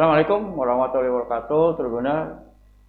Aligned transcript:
Assalamualaikum 0.00 0.56
warahmatullahi 0.56 1.12
wabarakatuh. 1.12 1.76
Tribuna 1.76 2.40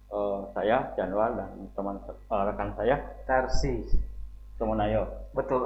eh, 0.08 0.38
saya 0.56 0.96
Januar 0.96 1.36
dan 1.36 1.68
teman 1.76 2.00
eh, 2.08 2.42
rekan 2.48 2.72
saya 2.72 3.04
Tarsi. 3.28 3.84
Semunayo. 4.56 5.28
Betul. 5.36 5.60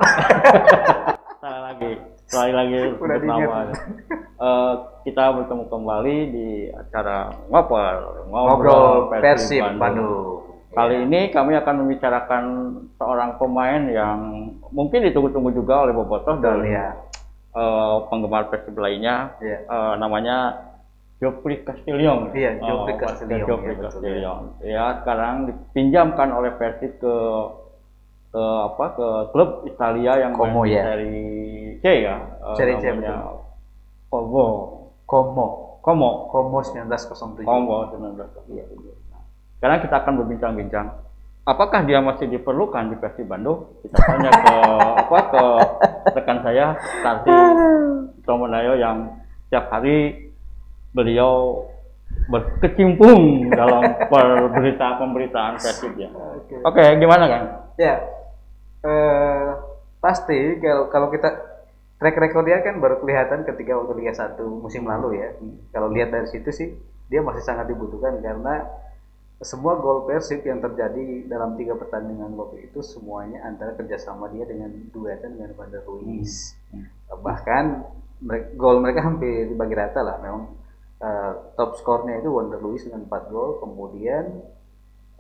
Salah 1.47 1.71
lagi, 1.71 2.03
sekali 2.27 2.51
lagi 2.51 2.79
Udah 2.99 3.19
nama. 3.23 3.63
Eh, 4.19 4.75
kita 5.07 5.39
bertemu 5.39 5.71
kembali 5.71 6.17
di 6.35 6.49
acara 6.75 7.31
ngobrol 7.47 8.27
Ngobrol 8.27 9.15
Persib 9.15 9.63
Bandung. 9.79 10.51
Kali 10.75 11.07
ini 11.07 11.31
kami 11.31 11.55
akan 11.63 11.75
membicarakan 11.87 12.45
seorang 12.99 13.39
pemain 13.39 13.87
yang 13.87 14.51
mungkin 14.75 14.99
ditunggu-tunggu 14.99 15.55
juga 15.55 15.87
oleh 15.87 15.95
Bobotoh 15.95 16.43
dan 16.43 16.67
ya. 16.67 16.91
eh, 17.55 17.97
penggemar 18.11 18.51
Persib 18.51 18.75
lainnya. 18.75 19.39
Iya. 19.39 19.63
Eh, 19.63 19.95
namanya 20.03 20.67
Jopri 21.17 21.65
Castillion. 21.65 22.29
Iya, 22.37 22.61
Jopri 22.61 22.93
Oh, 22.93 22.99
Castillion, 23.01 23.49
Jopri 23.49 23.73
ya, 23.73 23.77
betul, 23.81 23.85
Castillion. 23.89 24.41
Ya, 24.61 24.85
sekarang 25.01 25.35
dipinjamkan 25.49 26.29
oleh 26.29 26.53
Persib 26.61 27.01
ke 27.01 27.15
ke 28.37 28.43
apa 28.43 28.87
ke 28.93 29.09
klub 29.33 29.65
Italia 29.65 30.13
yang 30.21 30.37
Como, 30.37 30.69
ya. 30.69 30.85
seri 30.85 31.17
C 31.81 31.85
ya. 32.05 32.17
Eh, 32.21 32.55
Seri 32.61 32.77
C, 32.77 32.93
namanya 32.93 33.33
Como. 34.13 34.45
Komo. 35.09 35.47
Como. 35.81 36.29
Komo 36.29 36.59
1907. 36.61 37.47
Como 37.49 37.89
19. 37.89 38.53
Iya. 38.53 38.65
Sekarang 39.57 39.79
kita 39.81 39.97
akan 40.05 40.13
berbincang-bincang. 40.21 40.87
Apakah 41.47 41.87
dia 41.87 42.03
masih 42.03 42.27
diperlukan 42.27 42.91
di 42.91 42.97
Persib 42.99 43.31
Bandung? 43.31 43.71
Kita 43.81 43.97
tanya 44.03 44.31
ke 44.35 44.55
apa 45.07 45.19
ke 45.31 45.43
rekan 46.13 46.39
saya 46.43 46.75
Tarsi 47.07 47.31
Tomonayo 48.27 48.75
yang 48.75 49.15
setiap 49.47 49.71
hari 49.71 50.26
beliau 50.97 51.69
berkecimpung 52.33 53.53
dalam 53.53 53.83
pemberitaan 54.09 54.97
pemberitaan 54.97 55.55
Persib 55.61 55.93
ya. 56.01 56.09
Oke. 56.09 56.57
Oke, 56.65 56.85
gimana 56.97 57.25
kan? 57.29 57.43
Ya. 57.77 58.01
Eh 58.81 59.49
pasti 60.01 60.57
kalau 60.63 60.89
kalau 60.89 61.09
kita 61.13 61.29
track 62.01 62.17
record 62.17 62.45
dia 62.49 62.65
kan 62.65 62.79
baru 62.81 63.01
kelihatan 63.01 63.43
ketika 63.45 63.77
waktu 63.77 63.93
Liga 64.01 64.15
1 64.17 64.41
musim 64.49 64.89
lalu 64.89 65.21
ya. 65.21 65.37
Kalau 65.71 65.93
lihat 65.93 66.11
dari 66.11 66.27
situ 66.33 66.49
sih 66.51 66.73
dia 67.07 67.21
masih 67.23 67.45
sangat 67.45 67.71
dibutuhkan 67.71 68.19
karena 68.25 68.67
semua 69.45 69.77
gol 69.77 70.09
Persib 70.09 70.41
yang 70.49 70.65
terjadi 70.65 71.29
dalam 71.29 71.61
tiga 71.61 71.77
pertandingan 71.77 72.33
waktu 72.41 72.73
itu 72.73 72.81
semuanya 72.81 73.45
antara 73.45 73.77
kerjasama 73.77 74.33
dia 74.33 74.49
dengan 74.49 74.73
duetan 74.89 75.37
dengan 75.37 75.53
Van 75.53 75.69
der 75.69 75.85
Luiz. 75.85 76.57
Hmm. 76.73 76.89
Bahkan 77.21 77.65
gol 78.57 78.81
mereka 78.81 79.05
hampir 79.05 79.53
dibagi 79.53 79.77
rata 79.77 80.01
lah. 80.01 80.17
Memang 80.25 80.57
eh, 81.01 81.33
top 81.57 81.77
skornya 81.81 82.21
itu 82.21 82.29
Van 82.33 82.49
der 82.49 82.61
Luiz 82.61 82.85
dengan 82.85 83.05
4 83.09 83.33
gol, 83.33 83.61
kemudian 83.61 84.25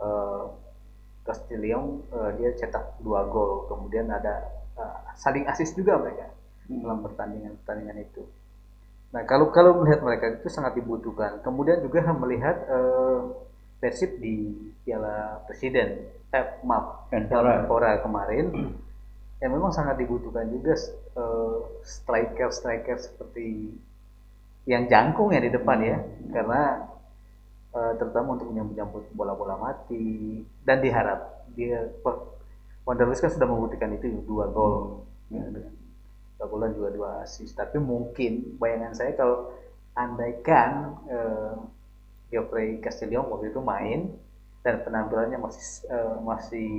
eh, 0.00 0.44
Castillion 1.26 2.06
eh, 2.12 2.30
dia 2.38 2.50
cetak 2.54 3.02
dua 3.02 3.26
gol, 3.26 3.66
kemudian 3.66 4.08
ada 4.08 4.46
eh, 4.78 4.98
saling 5.18 5.44
asis 5.48 5.74
juga 5.74 5.98
mereka 5.98 6.30
dalam 6.66 7.02
pertandingan-pertandingan 7.02 7.98
itu. 8.02 8.22
Nah 9.14 9.22
kalau 9.22 9.54
kalau 9.54 9.80
melihat 9.82 10.02
mereka 10.02 10.42
itu 10.42 10.50
sangat 10.50 10.74
dibutuhkan. 10.78 11.38
Kemudian 11.40 11.82
juga 11.82 12.02
melihat 12.22 12.56
eh, 12.66 13.20
Persib 13.76 14.16
di 14.18 14.50
Piala 14.82 15.44
Presiden, 15.44 16.08
eh 16.32 16.46
maaf. 16.64 17.12
Piala 17.12 17.60
Menpora 17.62 18.00
kemarin, 18.00 18.72
yang 19.36 19.52
memang 19.52 19.68
sangat 19.68 20.00
dibutuhkan 20.00 20.48
juga 20.48 20.72
eh, 21.16 21.58
striker-striker 21.84 22.96
seperti 22.96 23.76
yang 24.66 24.90
jangkung 24.90 25.30
ya 25.30 25.40
di 25.40 25.50
depan 25.50 25.78
ya, 25.80 25.98
karena 26.34 26.90
eh, 27.72 27.92
terutama 27.96 28.34
untuk 28.34 28.50
menyambut 28.50 29.06
bola-bola 29.14 29.56
mati. 29.56 30.42
Dan 30.66 30.82
diharap 30.82 31.48
dia 31.54 31.86
Wonder 32.86 33.06
Luiz 33.06 33.18
kan 33.18 33.30
sudah 33.30 33.46
membuktikan 33.50 33.90
itu 33.94 34.22
dua 34.26 34.46
gol. 34.50 35.06
Ya, 35.30 35.42
dua 36.38 36.46
gol 36.46 36.60
dan 36.66 36.72
juga 36.74 36.90
dua 36.94 37.10
assist. 37.22 37.54
Tapi 37.54 37.78
mungkin 37.78 38.58
bayangan 38.58 38.94
saya 38.94 39.14
kalau 39.14 39.54
andaikan 39.94 40.98
eh, 41.08 41.54
Geoffrey 42.30 42.82
Castillion 42.82 43.26
waktu 43.30 43.54
itu 43.54 43.62
main 43.62 44.12
dan 44.66 44.82
penampilannya 44.82 45.38
masih 45.38 45.62
eh, 45.88 46.16
masih 46.22 46.70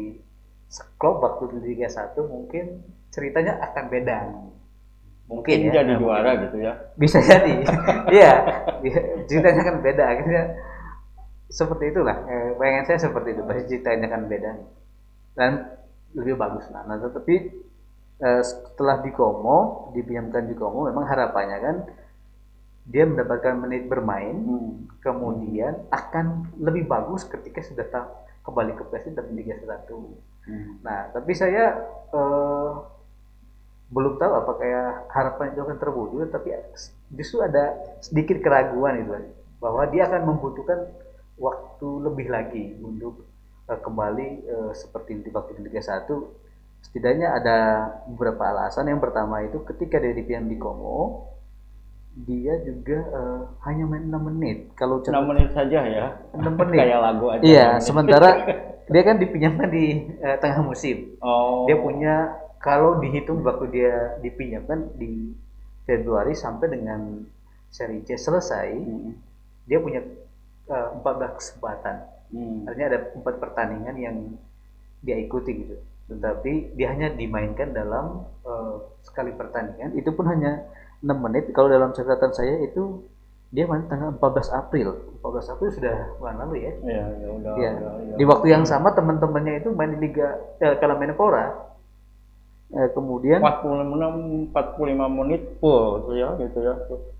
seklop 0.68 1.24
waktu 1.24 1.58
di 1.58 1.74
Liga 1.74 1.88
1 1.88 2.19
mungkin 2.28 2.84
ceritanya 3.08 3.56
akan 3.72 3.86
beda 3.88 4.18
mungkin 5.27 5.55
ya 5.59 5.71
jadi 5.77 5.91
Nah, 5.93 5.99
juara 5.99 6.29
mungkin. 6.31 6.43
gitu 6.47 6.57
ya. 6.63 6.73
bisa 6.95 7.17
jadi. 7.19 7.53
Iya. 8.15 8.31
Ceritanya 9.27 9.61
kan 9.61 9.75
beda 9.79 10.03
akhirnya 10.07 10.43
seperti 11.47 11.91
itulah. 11.91 12.17
Eh, 12.25 12.49
bayangan 12.55 12.83
saya 12.85 12.99
seperti 13.03 13.35
itu 13.35 13.41
pasti 13.43 13.63
ceritanya 13.67 14.07
kan 14.07 14.21
beda. 14.25 14.51
Dan 15.33 15.51
lebih 16.15 16.33
bagus 16.35 16.65
nah, 16.71 16.81
nah 16.83 16.97
tetapi 16.97 17.35
eh, 18.17 18.41
setelah 18.41 18.99
di 18.99 19.11
Como 19.11 19.91
dipinjamkan 19.91 20.47
di 20.47 20.55
Como 20.55 20.88
memang 20.88 21.05
harapannya 21.05 21.57
kan 21.59 21.75
dia 22.88 23.03
mendapatkan 23.03 23.59
menit 23.59 23.85
bermain 23.85 24.33
Hmm. 24.39 24.88
kemudian 25.03 25.75
akan 25.91 26.55
lebih 26.57 26.88
bagus 26.88 27.27
ketika 27.27 27.59
sudah 27.59 27.83
kembali 28.41 28.73
ke 28.73 28.83
Persib 28.88 29.13
dan 29.13 29.27
Liga 29.31 29.59
1 29.59 29.91
Hmm. 30.47 30.79
Nah, 30.79 31.11
tapi 31.11 31.35
saya 31.35 31.75
eh, 32.09 32.71
belum 33.88 34.20
tahu 34.20 34.31
apakah 34.36 34.66
ya 34.68 34.84
harapan 35.16 35.56
itu 35.56 35.62
akan 35.64 35.78
terwujud, 35.80 36.28
tapi 36.28 36.52
justru 37.16 37.40
ada 37.40 37.72
sedikit 38.03 38.44
keraguan 38.44 39.00
itu 39.00 39.12
bahwa 39.64 39.88
dia 39.88 40.12
akan 40.12 40.28
membutuhkan 40.28 40.92
waktu 41.40 41.90
lebih 42.03 42.28
lagi 42.28 42.66
untuk 42.84 43.24
eh, 43.72 43.80
kembali 43.80 44.28
eh, 44.44 44.72
seperti 44.75 45.24
di 45.24 45.30
waktu 45.31 45.56
di 45.59 45.62
Liga 45.72 45.80
1. 45.80 46.03
Setidaknya 46.78 47.34
ada 47.34 47.58
beberapa 48.06 48.53
alasan. 48.53 48.92
Yang 48.92 49.02
pertama 49.09 49.42
itu 49.42 49.58
ketika 49.66 49.98
dia 49.98 50.14
dipinjam 50.14 50.46
di 50.46 50.58
Como, 50.62 51.25
dia 52.28 52.59
juga 52.66 53.00
eh, 53.02 53.42
hanya 53.66 53.86
main 53.88 54.06
6 54.09 54.28
menit. 54.30 54.58
Kalau 54.75 55.00
6 55.00 55.09
menit 55.31 55.50
saja 55.56 55.80
ya. 55.88 56.08
6 56.36 56.44
menit. 56.44 56.80
Kayak 56.84 57.00
lagu 57.02 57.25
aja. 57.34 57.42
Iya, 57.46 57.68
sementara 57.80 58.30
dia 58.88 59.02
kan 59.04 59.16
dipinjamkan 59.19 59.68
di 59.72 59.86
eh, 60.19 60.38
tengah 60.40 60.64
musim 60.64 61.19
Oh. 61.19 61.68
dia 61.68 61.75
punya 61.75 62.47
kalau 62.59 62.97
dihitung 62.97 63.41
waktu 63.41 63.66
dia 63.69 63.94
dipinjamkan 64.19 64.94
di 64.95 65.34
Februari 65.84 66.34
sampai 66.34 66.68
dengan 66.69 67.23
seri 67.69 68.01
C 68.01 68.16
selesai 68.16 68.68
Hmm. 68.73 69.13
dia 69.63 69.79
punya 69.79 70.01
eh, 70.68 70.88
14 71.00 71.38
kesempatan 71.38 71.95
Hmm. 72.28 72.68
artinya 72.68 72.88
ada 72.91 73.00
empat 73.16 73.35
pertandingan 73.40 73.95
yang 73.95 74.16
dia 75.00 75.16
ikuti 75.16 75.63
gitu 75.63 75.75
tetapi 76.07 76.75
dia 76.75 76.91
hanya 76.91 77.07
dimainkan 77.09 77.72
dalam 77.72 78.25
eh, 78.44 78.75
sekali 79.01 79.31
pertandingan 79.31 79.95
itu 79.95 80.12
pun 80.12 80.28
hanya 80.28 80.68
6 81.00 81.13
menit 81.13 81.51
kalau 81.51 81.68
dalam 81.68 81.91
catatan 81.91 82.31
saya 82.31 82.57
itu 82.63 83.06
dia 83.47 83.63
main 83.63 83.88
tanggal 83.88 84.12
14 84.12 84.51
April 84.51 84.88
14 85.24 85.53
April 85.56 85.69
sudah 85.72 85.95
bulan 86.19 86.35
lalu 86.41 86.68
ya 86.68 86.74
Iya, 86.84 87.06
ya 87.16 87.29
udah. 87.31 87.53
Iya. 87.56 87.72
udah, 87.74 87.94
iya. 88.03 88.16
Di 88.19 88.24
waktu 88.25 88.45
yang 88.51 88.63
sama 88.63 88.91
teman-temannya 88.91 89.63
itu 89.63 89.69
main 89.72 89.95
di 89.95 90.00
Liga 90.01 90.35
eh, 90.59 90.75
Piala 90.75 91.00
Menpora. 91.00 91.45
Eh, 92.67 92.89
kemudian 92.91 93.39
46 93.39 94.51
45 94.51 95.07
menit 95.07 95.41
full 95.63 96.03
tuh 96.03 96.16
ya 96.19 96.35
gitu 96.35 96.59
ya. 96.59 96.73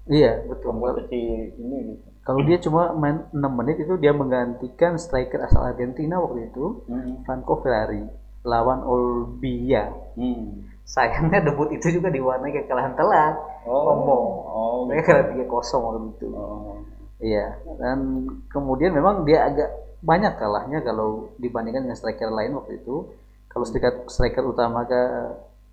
Iya 0.08 0.32
betul. 0.44 0.76
Kompetisi 0.76 1.56
ini 1.56 1.78
gitu. 1.96 2.08
Kalau 2.28 2.44
dia 2.44 2.58
cuma 2.60 2.92
main 2.92 3.24
6 3.32 3.40
menit 3.56 3.80
itu 3.80 3.96
dia 3.96 4.12
menggantikan 4.12 5.00
striker 5.00 5.48
asal 5.48 5.64
Argentina 5.64 6.20
waktu 6.20 6.52
itu 6.52 6.84
Hmm. 6.92 7.24
Franco 7.24 7.64
Ferrari 7.64 8.04
lawan 8.44 8.84
Olbia. 8.84 9.88
Hmm. 10.20 10.68
Sayangnya 10.84 11.44
debut 11.44 11.72
itu 11.72 11.96
juga 11.96 12.12
diwarnai 12.12 12.52
kekalahan 12.52 12.96
telak. 13.00 13.40
Oh. 13.64 13.84
Como. 13.88 14.20
Oh. 14.52 14.78
Mereka 14.88 15.16
kalah 15.16 15.28
3-0 15.32 15.84
waktu 15.84 16.12
itu. 16.16 16.28
Oh. 16.32 16.80
Iya, 17.18 17.58
dan 17.82 18.30
kemudian 18.52 18.94
memang 18.94 19.26
dia 19.26 19.50
agak 19.50 19.74
banyak 20.06 20.38
kalahnya 20.38 20.86
kalau 20.86 21.34
dibandingkan 21.42 21.90
dengan 21.90 21.98
striker 21.98 22.30
lain 22.30 22.56
waktu 22.56 22.78
itu. 22.84 23.10
Kalau 23.58 23.66
striker, 23.66 24.06
striker 24.06 24.46
utama 24.46 24.86
ke 24.86 25.02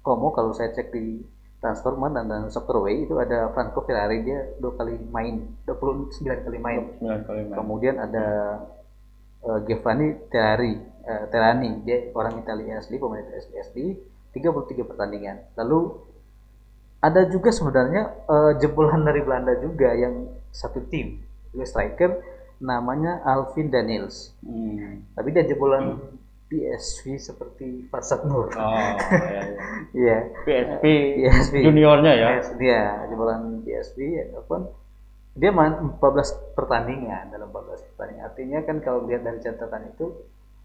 Como, 0.00 0.32
kalau 0.32 0.56
saya 0.56 0.72
cek 0.72 0.88
di 0.88 1.20
Transfermarkt 1.60 2.16
dan, 2.16 2.32
dan 2.32 2.48
Soccerway 2.48 3.04
itu 3.04 3.12
ada 3.20 3.52
Franco 3.52 3.84
Ferrari 3.84 4.25
dia 4.25 4.56
dua 4.56 4.72
kali 4.72 4.96
main, 5.12 5.52
29 5.69 6.16
kali 6.48 6.56
main. 6.56 6.96
9 6.96 7.28
kali 7.28 7.40
main. 7.44 7.52
Kemudian 7.52 8.00
ada 8.00 8.25
eh, 9.44 9.58
Giovanni 9.69 10.16
Terrari, 10.32 10.81
eh, 10.81 11.25
Terrani, 11.28 11.84
dia 11.84 12.08
orang 12.16 12.40
Italia 12.40 12.81
asli, 12.81 12.96
pemain 12.96 13.20
asli 13.36 13.52
asli, 13.60 13.84
33 14.32 14.80
pertandingan. 14.88 15.37
Lalu 15.60 15.92
ada 17.04 17.28
juga 17.28 17.52
sebenarnya 17.52 18.16
eh, 18.16 18.52
jebolan 18.64 19.04
dari 19.04 19.20
Belanda 19.20 19.60
juga 19.60 19.92
yang 19.92 20.32
satu 20.56 20.88
tim, 20.88 21.20
dia 21.52 21.69
striker 21.69 22.16
namanya 22.64 23.20
Alvin 23.28 23.69
Daniels. 23.69 24.32
Hmm. 24.40 25.04
Tapi 25.12 25.28
dia 25.37 25.44
jebolan 25.44 26.00
PSV 26.54 27.18
seperti 27.18 27.90
Farsad 27.90 28.22
Nur. 28.30 28.46
Oh, 28.54 28.70
iya, 28.70 28.94
iya. 29.26 29.42
Iya. 30.06 30.18
PSP 30.46 30.84
PSV. 31.18 31.54
juniornya 31.66 32.12
ya. 32.14 32.28
Dia 32.54 33.10
jebolan 33.10 33.66
PSV 33.66 34.30
ataupun 34.30 34.70
dia 35.34 35.50
main 35.50 35.74
14 35.98 36.54
pertandingan 36.54 37.34
dalam 37.34 37.50
14 37.50 37.90
pertandingan. 37.90 38.24
Artinya 38.30 38.58
kan 38.62 38.76
kalau 38.78 39.02
lihat 39.10 39.26
dari 39.26 39.42
catatan 39.42 39.90
itu 39.90 40.14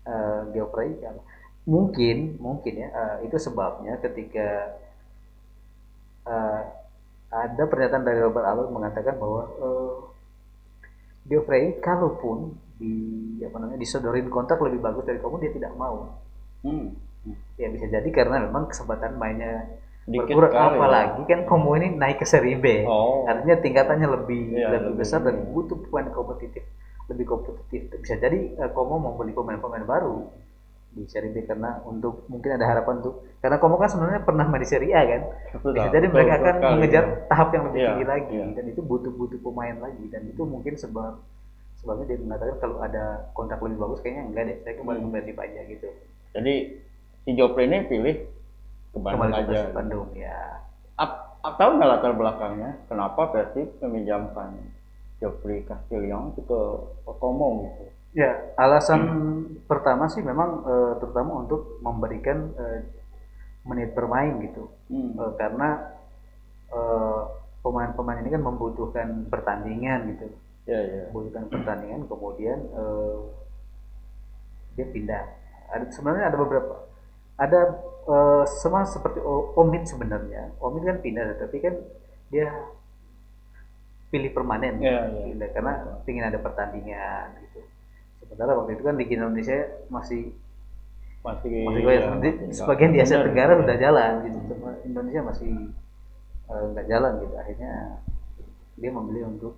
uh, 0.05 0.45
Geoffrey 0.53 0.93
kan 1.01 1.17
mungkin 1.69 2.37
mungkin 2.41 2.73
ya 2.81 2.89
uh, 2.89 3.17
itu 3.21 3.37
sebabnya 3.37 4.01
ketika 4.01 4.77
uh, 6.25 6.61
ada 7.29 7.63
pernyataan 7.69 8.05
dari 8.05 8.21
Robert 8.21 8.45
Albert 8.45 8.73
mengatakan 8.73 9.15
bahwa 9.21 9.41
uh, 9.61 9.93
Geoffrey 11.29 11.77
kalaupun 11.79 12.57
di 12.81 13.37
apa 13.45 13.55
namanya 13.61 13.77
disodorin 13.77 14.27
kontrak 14.33 14.57
lebih 14.65 14.81
bagus 14.81 15.05
dari 15.05 15.21
kamu 15.21 15.37
dia 15.39 15.51
tidak 15.53 15.71
mau. 15.77 16.17
Hmm. 16.65 16.97
Ya 17.55 17.69
bisa 17.69 17.85
jadi 17.85 18.09
karena 18.09 18.49
memang 18.49 18.67
kesempatan 18.67 19.15
mainnya 19.21 19.69
berkurang 20.09 20.53
ya. 20.53 20.65
apalagi 20.73 21.21
ya. 21.21 21.27
kan 21.29 21.39
Komo 21.45 21.77
ini 21.77 21.93
naik 21.93 22.17
ke 22.17 22.25
seri 22.25 22.57
B 22.57 22.81
oh. 22.89 23.29
artinya 23.29 23.61
tingkatannya 23.61 24.07
lebih 24.09 24.41
ya, 24.57 24.73
lebih, 24.73 24.79
lebih 24.89 24.93
besar 25.05 25.21
dan 25.21 25.53
butuh 25.53 25.77
pemain 25.85 26.09
kompetitif 26.09 26.65
lebih 27.09 27.25
kompetitif 27.29 27.93
bisa 28.01 28.17
jadi 28.17 28.57
uh, 28.57 28.69
Komo 28.73 28.97
mau 28.97 29.13
beli 29.13 29.37
pemain-pemain 29.37 29.85
baru 29.85 30.25
di 30.89 31.05
seri 31.05 31.29
B 31.29 31.45
karena 31.45 31.77
untuk 31.85 32.25
mungkin 32.27 32.57
ada 32.57 32.65
harapan 32.65 32.97
untuk 32.99 33.21
karena 33.39 33.61
Komo 33.61 33.77
kan 33.77 33.89
sebenarnya 33.93 34.25
pernah 34.25 34.45
main 34.49 34.61
di 34.61 34.69
seri 34.69 34.89
A 34.89 35.05
kan 35.05 35.21
betul, 35.53 35.71
bisa 35.77 35.87
jadi 35.93 36.07
betul, 36.09 36.15
mereka 36.17 36.31
betul, 36.33 36.41
akan 36.41 36.55
betul, 36.57 36.71
mengejar 36.73 37.03
ya. 37.05 37.15
tahap 37.29 37.47
yang 37.53 37.63
lebih 37.69 37.79
ya, 37.79 37.87
tinggi 37.87 38.05
lagi 38.09 38.33
ya. 38.33 38.45
dan 38.57 38.65
itu 38.65 38.81
butuh 38.81 39.11
butuh 39.13 39.39
pemain 39.39 39.77
lagi 39.77 40.05
dan 40.09 40.21
itu 40.25 40.41
mungkin 40.43 40.73
sebab 40.73 41.13
sebabnya 41.79 42.05
dia 42.09 42.17
mengatakan 42.19 42.55
kalau 42.57 42.77
ada 42.81 43.31
kontrak 43.37 43.61
lebih 43.61 43.77
bagus 43.79 44.01
kayaknya 44.01 44.23
enggak 44.33 44.43
deh 44.49 44.57
saya 44.65 44.73
kembali 44.81 44.99
hmm. 44.99 45.13
ke 45.29 45.41
aja 45.45 45.61
gitu 45.69 45.87
jadi 46.33 46.53
si 47.23 47.31
Jopre 47.37 47.63
ini 47.69 47.85
pilih 47.85 48.15
ke 48.89 48.97
Bandung 48.97 49.29
Kembali 49.29 49.33
aja. 49.45 49.59
Ke 49.69 49.75
Bandung 49.75 50.09
ya. 50.17 50.37
Ap, 50.99 51.11
ap, 51.45 51.53
tahu 51.55 51.69
nggak 51.77 51.89
latar 51.89 52.13
belakangnya 52.17 52.71
kenapa 52.89 53.21
Persib 53.31 53.77
meminjamkan 53.79 54.57
Jeffrey 55.21 55.63
Castillion 55.63 56.33
itu 56.33 56.41
ke 56.43 56.61
Komo 57.19 57.69
gitu? 57.69 57.85
Ya, 58.13 58.31
alasan 58.57 59.01
hmm. 59.05 59.69
pertama 59.69 60.09
sih 60.09 60.25
memang 60.25 60.65
e, 60.65 60.73
terutama 60.97 61.45
untuk 61.45 61.77
memberikan 61.85 62.49
e, 62.57 62.65
menit 63.69 63.93
bermain 63.93 64.33
gitu, 64.43 64.65
hmm. 64.89 65.13
e, 65.17 65.23
karena 65.37 65.69
pemain-pemain 67.65 68.21
ini 68.21 68.29
kan 68.29 68.45
membutuhkan 68.45 69.25
pertandingan 69.25 70.13
gitu, 70.13 70.29
ya, 70.69 70.77
ya. 70.77 71.03
membutuhkan 71.09 71.49
pertandingan, 71.49 72.05
kemudian 72.05 72.61
dia 74.77 74.85
pindah. 74.85 75.23
Ada, 75.73 75.89
sebenarnya 75.89 76.29
ada 76.29 76.37
beberapa 76.37 76.89
ada 77.39 77.59
uh, 78.05 78.43
sama 78.59 78.83
seperti 78.83 79.23
Omid 79.55 79.87
sebenarnya. 79.87 80.51
Omid 80.59 80.83
kan 80.83 80.97
pindah, 80.99 81.39
tapi 81.39 81.57
kan 81.63 81.73
dia 82.29 82.51
pilih 84.11 84.29
permanen, 84.35 84.77
yeah, 84.83 85.07
yeah. 85.07 85.25
pindah 85.31 85.49
karena 85.55 85.73
yeah. 85.79 86.09
ingin 86.09 86.25
ada 86.27 86.39
pertandingan 86.41 87.27
gitu. 87.47 87.59
Sementara 88.29 88.53
waktu 88.61 88.77
itu 88.77 88.83
kan 88.85 88.93
di 88.93 89.05
Indonesia 89.09 89.57
masih 89.89 90.29
masih 91.25 91.65
masih 91.65 91.81
ya, 91.81 92.13
masih 92.13 92.33
sebagian 92.53 92.93
di 92.93 92.99
Asia 93.01 93.25
Tenggara 93.25 93.57
sudah 93.57 93.75
jalan 93.75 94.11
gitu, 94.23 94.37
cuma 94.53 94.69
Indonesia 94.85 95.21
masih 95.25 95.53
eh, 96.45 96.63
nggak 96.77 96.85
uh, 96.85 96.89
jalan 96.93 97.11
gitu. 97.25 97.33
Akhirnya 97.41 97.73
dia 98.77 98.91
memilih 98.93 99.23
untuk 99.33 99.57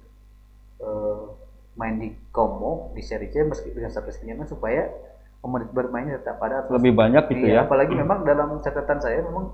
uh, 0.79 1.35
main 1.75 1.99
di 1.99 2.15
Como 2.31 2.95
di 2.95 3.03
Serie 3.03 3.27
C 3.27 3.43
meski 3.43 3.75
dengan 3.75 3.91
status 3.91 4.23
pinjaman 4.23 4.47
supaya 4.47 4.87
menit 5.43 5.73
bermainnya 5.75 6.21
tetap 6.21 6.37
pada 6.37 6.69
lebih 6.69 6.93
banyak 6.93 7.25
gitu 7.33 7.49
iya, 7.49 7.65
ya. 7.65 7.65
apalagi 7.65 7.97
memang 7.97 8.21
dalam 8.21 8.61
catatan 8.61 9.01
saya 9.01 9.25
memang 9.25 9.49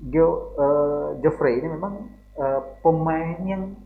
Gio 0.00 0.56
uh, 0.56 1.08
Geoffrey 1.20 1.60
ini 1.60 1.68
memang 1.70 2.08
uh, 2.40 2.60
pemain 2.80 3.38
yang 3.44 3.76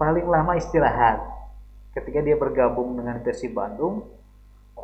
paling 0.00 0.24
lama 0.24 0.56
istirahat 0.56 1.37
ketika 1.98 2.22
dia 2.22 2.38
bergabung 2.38 2.94
dengan 2.94 3.18
Persib 3.20 3.58
Bandung 3.58 4.06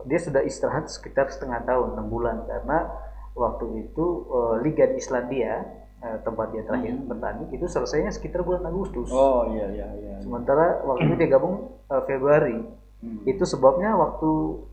dia 0.03 0.19
sudah 0.19 0.43
istirahat 0.43 0.91
sekitar 0.91 1.31
setengah 1.31 1.63
tahun 1.63 1.95
enam 1.95 2.07
bulan. 2.11 2.43
Karena 2.51 2.91
waktu 3.39 3.87
itu 3.87 4.27
uh, 4.27 4.59
Liga 4.59 4.91
di 4.91 4.99
Islandia 4.99 5.63
uh, 6.03 6.19
tempat 6.27 6.51
dia 6.51 6.67
terakhir 6.67 6.99
hmm. 6.99 7.07
bertanding 7.07 7.49
itu 7.55 7.67
selesainya 7.71 8.11
sekitar 8.11 8.43
bulan 8.43 8.67
Agustus. 8.67 9.09
Oh 9.15 9.47
iya 9.55 9.71
iya 9.71 9.89
iya. 9.95 10.15
Sementara 10.21 10.83
waktu 10.83 11.07
itu 11.07 11.15
dia 11.15 11.29
gabung 11.31 11.79
uh, 11.87 12.03
Februari. 12.05 12.83
Hmm. 13.05 13.21
itu 13.29 13.45
sebabnya 13.45 13.93
waktu 14.01 14.65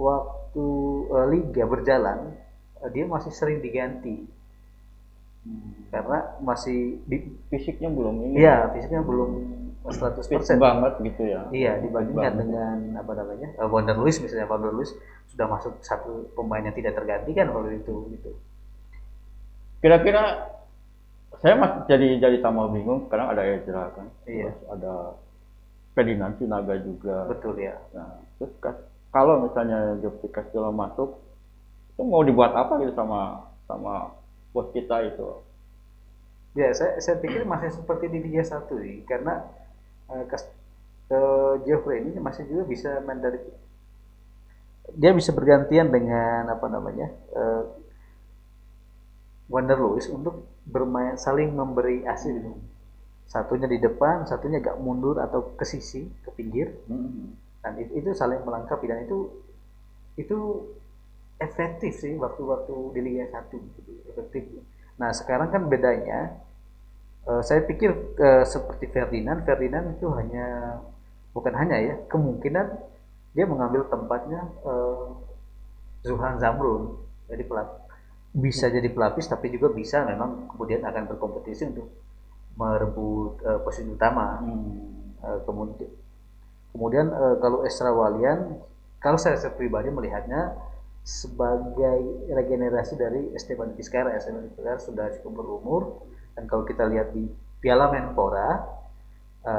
waktu 0.00 0.66
uh, 1.12 1.28
liga 1.28 1.68
berjalan 1.68 2.32
uh, 2.80 2.88
dia 2.88 3.04
masih 3.04 3.30
sering 3.36 3.60
diganti. 3.60 4.24
Hmm. 5.44 5.92
karena 5.92 6.40
masih 6.40 7.04
di 7.04 7.36
fisiknya 7.52 7.92
belum 7.92 8.32
ini. 8.32 8.40
Ya 8.40 8.64
fisiknya 8.72 9.04
belum 9.04 9.30
100% 9.84 10.24
Fit 10.24 10.56
banget 10.56 10.92
gitu 11.04 11.22
ya. 11.28 11.44
Iya 11.52 11.72
dibandingkan 11.84 12.40
dengan 12.40 12.76
apa 12.96 13.12
namanya 13.20 13.52
uh, 13.60 13.68
Wonder 13.68 14.00
Luis 14.00 14.16
misalnya. 14.16 14.48
Wonder 14.48 14.72
Luis 14.72 14.96
sudah 15.28 15.44
masuk 15.44 15.76
satu 15.84 16.32
pemain 16.32 16.64
yang 16.64 16.72
tidak 16.72 16.96
tergantikan 16.96 17.52
waktu 17.52 17.84
itu 17.84 17.92
gitu. 18.16 18.32
Kira-kira 19.84 20.48
saya 21.44 21.60
masih 21.60 21.84
jadi 21.84 22.08
jadi 22.16 22.36
tambah 22.40 22.72
bingung. 22.72 23.12
Karena 23.12 23.36
ada 23.36 23.44
Ezra 23.44 23.92
kan. 23.92 24.08
Iya. 24.24 24.56
terus 24.56 24.64
ada 24.72 24.94
Ferdinand 25.92 26.32
Sinaga 26.40 26.74
juga. 26.80 27.28
Betul 27.28 27.60
ya. 27.60 27.76
Nah 27.92 28.24
terus 28.40 28.56
kalau 29.12 29.44
misalnya 29.44 30.00
Jovri 30.00 30.32
Castillo 30.32 30.72
masuk 30.72 31.20
itu 31.92 32.02
mau 32.02 32.24
dibuat 32.24 32.56
apa 32.56 32.80
gitu 32.80 32.96
sama 32.96 33.52
sama 33.68 34.16
bos 34.56 34.72
kita 34.72 35.12
itu? 35.12 35.44
Ya 36.56 36.72
saya, 36.72 36.96
saya 37.04 37.20
pikir 37.20 37.44
masih 37.44 37.68
seperti 37.68 38.08
di 38.08 38.24
Liga 38.24 38.40
satu 38.48 38.80
sih 38.80 39.04
karena 39.04 39.44
uh, 40.10 40.24
uh, 40.24 41.54
Geoffrey 41.62 42.04
ini 42.04 42.18
masih 42.20 42.48
juga 42.48 42.62
bisa 42.66 42.90
main 43.04 43.20
dari 43.20 43.40
dia 44.94 45.16
bisa 45.16 45.32
bergantian 45.32 45.88
dengan 45.88 46.52
apa 46.52 46.66
namanya 46.68 47.08
uh, 47.32 47.64
Wonder 49.48 49.76
Lewis 49.76 50.08
untuk 50.08 50.44
bermain 50.64 51.20
saling 51.20 51.52
memberi 51.52 52.04
asih 52.08 52.40
gitu. 52.40 52.52
Satunya 53.28 53.68
di 53.68 53.80
depan, 53.80 54.24
satunya 54.28 54.60
agak 54.60 54.80
mundur 54.80 55.20
atau 55.20 55.56
ke 55.56 55.64
sisi, 55.68 56.08
ke 56.24 56.30
pinggir. 56.32 56.72
Hmm 56.88 57.44
dan 57.64 57.80
itu, 57.80 58.04
itu 58.04 58.08
saling 58.12 58.44
melengkapi 58.44 58.84
dan 58.84 59.08
itu 59.08 59.32
itu 60.20 60.38
efektif 61.40 61.96
sih 61.96 62.12
waktu-waktu 62.20 62.76
di 62.92 63.00
Liga 63.00 63.24
1 63.32 63.48
gitu, 63.50 63.92
efektif 64.12 64.44
nah 65.00 65.10
sekarang 65.10 65.48
kan 65.48 65.64
bedanya 65.66 66.38
uh, 67.28 67.42
saya 67.44 67.64
pikir 67.64 67.90
uh, 68.18 68.44
seperti 68.44 68.90
Ferdinand 68.90 69.44
Ferdinand 69.44 69.96
itu 69.96 70.06
hanya 70.14 70.78
bukan 71.34 71.54
hanya 71.56 71.76
ya 71.80 71.94
kemungkinan 72.08 72.66
dia 73.34 73.44
mengambil 73.44 73.86
tempatnya 73.90 74.46
uh, 74.62 75.18
Zuhan 76.06 76.38
Zamrun 76.38 77.00
jadi 77.26 77.44
pelapis 77.44 77.82
bisa 78.34 78.66
jadi 78.66 78.90
pelapis 78.90 79.30
tapi 79.30 79.46
juga 79.50 79.70
bisa 79.70 80.02
memang 80.02 80.50
kemudian 80.50 80.82
akan 80.82 81.06
berkompetisi 81.06 81.70
untuk 81.70 81.86
merebut 82.58 83.38
uh, 83.46 83.62
posisi 83.62 83.90
utama 83.90 84.42
hmm. 84.42 85.22
uh, 85.22 85.38
kemudian 85.46 85.90
Kemudian 86.74 87.06
e, 87.06 87.24
kalau 87.38 87.62
Esra 87.62 87.94
Walian, 87.94 88.58
kalau 88.98 89.14
saya, 89.14 89.38
saya 89.38 89.54
pribadi 89.54 89.94
melihatnya 89.94 90.58
sebagai 91.06 92.26
regenerasi 92.34 92.98
dari 92.98 93.30
Esteban 93.30 93.78
Vizcarra. 93.78 94.18
Esteban 94.18 94.50
Vizcarra 94.50 94.82
sudah 94.82 95.06
cukup 95.14 95.32
berumur 95.38 95.82
dan 96.34 96.44
kalau 96.50 96.66
kita 96.66 96.84
lihat 96.90 97.14
di 97.14 97.26
Piala 97.62 97.88
Menpora 97.88 98.60
e, 99.40 99.54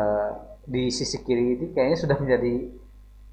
di 0.68 0.92
sisi 0.94 1.24
kiri 1.24 1.58
ini 1.58 1.66
kayaknya 1.74 1.98
sudah 1.98 2.18
menjadi 2.20 2.54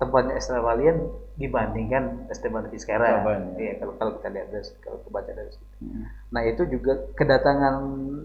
tempatnya 0.03 0.35
Esra 0.35 0.59
Walian 0.59 0.99
dibandingkan 1.39 2.27
Esteban 2.27 2.67
Vizcarra. 2.67 3.23
Iya, 3.55 3.79
kalau 3.79 3.95
kalau 3.95 4.13
kita 4.19 4.29
lihat 4.35 4.49
dari 4.51 4.67
kalau 4.83 4.99
kebaca 5.07 5.31
dari 5.31 5.51
situ. 5.55 5.75
Hmm. 5.79 6.11
Nah, 6.35 6.43
itu 6.43 6.63
juga 6.67 6.99
kedatangan 7.15 7.75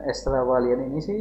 Esra 0.10 0.42
Walian 0.42 0.90
ini 0.90 1.00
sih 1.00 1.20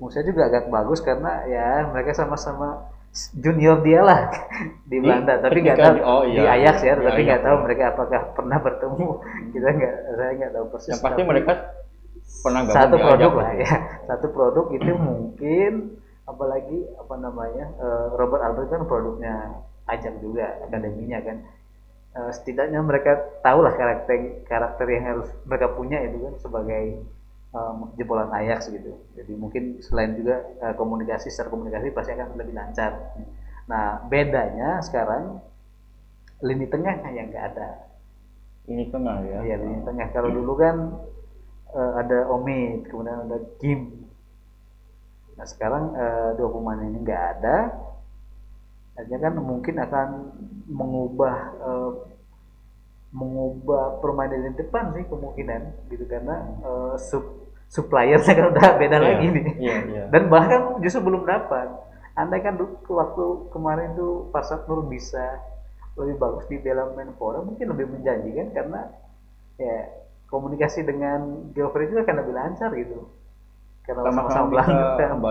menurut 0.00 0.12
saya 0.16 0.24
juga 0.24 0.48
agak 0.48 0.72
bagus 0.72 1.04
karena 1.04 1.44
ya 1.44 1.84
mereka 1.92 2.16
sama-sama 2.16 2.88
junior 3.36 3.84
dia 3.84 4.00
lah 4.00 4.32
di 4.90 4.96
Belanda 4.96 5.36
tapi 5.44 5.60
nggak 5.60 5.76
tahu 5.76 5.96
oh, 6.00 6.22
iya. 6.24 6.40
di 6.40 6.44
Ajax 6.46 6.76
ya 6.80 6.94
iya, 6.96 7.04
tapi 7.04 7.20
nggak 7.26 7.42
tahu 7.44 7.56
iya. 7.58 7.64
mereka 7.68 7.82
apakah 7.92 8.20
pernah 8.32 8.58
bertemu 8.64 9.06
kita 9.52 9.68
nggak 9.76 9.94
saya 10.16 10.32
nggak 10.40 10.52
tahu 10.56 10.64
persis 10.72 10.90
yang 10.94 11.02
pasti 11.04 11.22
mereka 11.26 11.52
pernah 12.40 12.62
satu 12.70 12.96
produk 12.96 13.32
lah 13.36 13.52
ya 13.58 13.74
satu 14.08 14.26
produk 14.32 14.66
itu 14.72 14.92
mungkin 14.96 15.72
apalagi 16.24 16.78
apa 16.96 17.14
namanya 17.18 17.66
uh, 17.82 18.14
Robert 18.14 18.42
Albert 18.46 18.68
kan 18.70 18.82
produknya 18.86 19.34
Ajax 19.90 20.14
juga 20.22 20.62
akademinya 20.62 21.18
kan 21.20 21.36
uh, 22.14 22.30
setidaknya 22.30 22.80
mereka 22.82 23.18
tahu 23.42 23.66
lah 23.66 23.74
karakter 23.74 24.46
karakter 24.46 24.86
yang 24.86 25.04
harus 25.06 25.28
mereka 25.42 25.74
punya 25.74 25.98
itu 26.06 26.22
kan 26.22 26.34
sebagai 26.38 27.02
um, 27.54 27.90
jebolan 27.98 28.30
Ajax 28.34 28.70
gitu. 28.70 28.98
Jadi 29.18 29.32
mungkin 29.34 29.82
selain 29.82 30.14
juga 30.14 30.42
uh, 30.62 30.74
komunikasi 30.74 31.30
secara 31.30 31.50
komunikasi 31.50 31.90
pasti 31.94 32.14
akan 32.14 32.38
lebih 32.38 32.54
lancar. 32.54 32.92
Nah 33.66 34.06
bedanya 34.06 34.82
sekarang 34.82 35.42
lini 36.40 36.66
tengah 36.70 36.94
yang 37.10 37.30
nggak 37.30 37.46
ada. 37.54 37.68
Lini 38.70 38.86
tengah 38.88 39.18
ya? 39.26 39.38
Iya 39.44 39.56
lini 39.60 39.82
tengah. 39.82 40.06
Kalau 40.14 40.30
dulu 40.30 40.52
kan 40.56 40.76
uh, 41.72 41.92
ada 42.00 42.26
Omid, 42.30 42.88
kemudian 42.88 43.26
ada 43.26 43.38
Kim. 43.58 44.06
Nah 45.36 45.46
sekarang 45.48 45.96
eh, 45.96 46.30
dua 46.36 46.48
pemain 46.52 46.84
ini 46.84 47.00
nggak 47.00 47.22
ada, 47.40 47.72
artinya 48.92 49.18
kan 49.24 49.34
mungkin 49.40 49.74
akan 49.80 50.08
mengubah 50.68 51.34
eh, 51.56 51.90
mengubah 53.10 53.98
permainan 53.98 54.54
di 54.54 54.60
depan 54.60 54.94
sih 54.94 55.02
kemungkinan 55.08 55.62
gitu 55.88 56.04
karena 56.06 56.36
eh, 56.60 56.94
sub 57.00 57.24
suppliernya 57.70 58.32
kan 58.36 58.46
udah 58.52 58.68
beda 58.76 58.96
Iya, 58.98 59.06
lagi 59.06 59.26
nih. 59.30 59.44
iya, 59.62 59.76
iya. 59.88 60.02
Dan 60.12 60.26
bahkan 60.28 60.76
justru 60.82 61.06
belum 61.06 61.22
dapat. 61.24 61.70
Andai 62.18 62.42
kan 62.42 62.58
waktu 62.84 63.24
kemarin 63.54 63.94
tuh 63.96 64.28
Farsad 64.34 64.66
Nur 64.68 64.84
bisa 64.90 65.40
lebih 65.96 66.20
bagus 66.20 66.44
di 66.50 66.58
dalam 66.60 66.92
Menpora 66.92 67.40
mungkin 67.40 67.70
lebih 67.70 67.86
menjanjikan 67.96 68.50
karena 68.52 68.90
ya 69.56 69.88
komunikasi 70.30 70.86
dengan 70.86 71.50
Geoffrey 71.52 71.90
itu 71.90 71.98
akan 71.98 72.14
lebih 72.22 72.34
lancar 72.34 72.70
gitu. 72.72 73.10
Karena 73.82 74.06
Sama-sama 74.06 74.46
Belanda, 74.48 74.78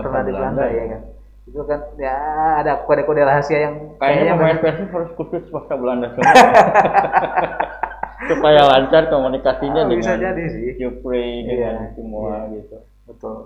pernah 0.04 0.22
di 0.22 0.32
Belanda 0.32 0.36
Belanda 0.36 0.64
ya. 0.68 0.76
ya 0.76 0.84
kan. 0.92 1.02
Itu 1.48 1.60
kan 1.64 1.80
ya 1.96 2.16
ada 2.60 2.72
kode-kode 2.84 3.24
rahasia 3.24 3.58
yang 3.64 3.74
Kayaknya 3.96 4.32
pemain 4.36 4.58
Persib 4.60 4.88
harus 4.92 5.10
khusus 5.16 5.42
bahasa 5.48 5.74
Belanda 5.74 6.06
semua. 6.12 6.34
Supaya 8.30 8.60
lancar 8.62 9.08
komunikasinya 9.08 9.82
Oh, 9.82 9.88
dengan 9.88 10.04
bisa 10.04 10.14
jadi 10.14 10.44
sih. 10.52 10.76
Jupri 10.76 11.48
dengan 11.48 11.88
Iya, 11.88 11.96
semua 11.96 12.28
iya. 12.46 12.60
gitu. 12.60 12.76
betul. 13.08 13.36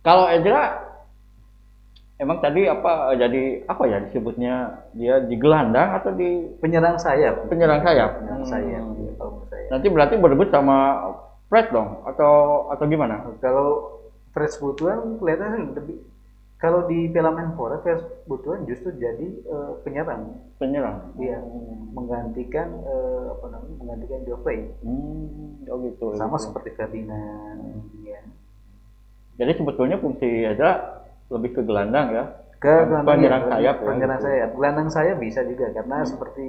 Kalau 0.00 0.26
Ezra 0.26 0.87
emang 2.18 2.38
tadi 2.42 2.66
apa 2.66 3.14
jadi 3.14 3.62
apa 3.70 3.82
ya 3.86 3.98
disebutnya 4.02 4.54
dia 4.94 5.22
di 5.22 5.38
gelandang 5.38 5.94
atau 6.02 6.10
di 6.14 6.50
Penyerang 6.58 6.98
sayap. 6.98 7.46
penyerang 7.46 7.80
sayap? 7.82 8.10
Penyerang 8.18 8.42
Hmm. 8.42 8.50
sayap 8.50 8.84
ya, 8.98 9.10
kalau 9.18 9.42
saya. 9.46 9.66
Nanti 9.70 9.86
berarti 9.86 10.14
berebut 10.18 10.48
sama 10.50 10.78
Fred 11.48 11.70
dong 11.70 12.02
atau 12.04 12.66
atau 12.74 12.84
gimana? 12.90 13.22
Kalau 13.40 13.68
Fred 14.34 14.52
Butuan 14.60 15.16
kelihatannya 15.22 15.78
lebih 15.78 15.96
kalau 16.58 16.90
di 16.90 17.06
Piala 17.14 17.30
Menpora 17.30 17.78
Fred 17.86 18.02
Butuan 18.26 18.66
justru 18.66 18.90
jadi 18.98 19.26
eh, 19.30 19.72
penyerang. 19.86 20.34
Penyerang. 20.58 21.14
Iya, 21.22 21.38
menggantikan 21.94 22.66
eh, 22.82 23.24
apa 23.30 23.46
namanya? 23.46 23.74
menggantikan 23.78 24.20
Geoffrey. 24.26 24.66
Hmm, 24.82 25.70
oh 25.70 25.78
gitu. 25.86 26.18
Sama 26.18 26.34
gitu. 26.34 26.50
seperti 26.50 26.74
Ferdinand 26.74 27.62
ya. 28.02 28.20
Jadi 29.38 29.52
sebetulnya 29.54 30.02
fungsi 30.02 30.50
Ezra 30.50 30.98
lebih 31.28 31.50
ke 31.56 31.62
gelandang 31.64 32.08
ya. 32.12 32.24
Ke 32.58 32.84
gelandang 32.84 33.06
penyerang 33.06 33.42
ya, 33.44 33.50
sayap 33.54 33.76
ya, 33.76 33.84
penyerang 33.86 34.20
gitu. 34.20 34.26
sayap. 34.28 34.50
Gelandang 34.56 34.88
saya 34.90 35.12
bisa 35.14 35.40
juga 35.46 35.66
karena 35.72 35.96
seperti 36.04 36.48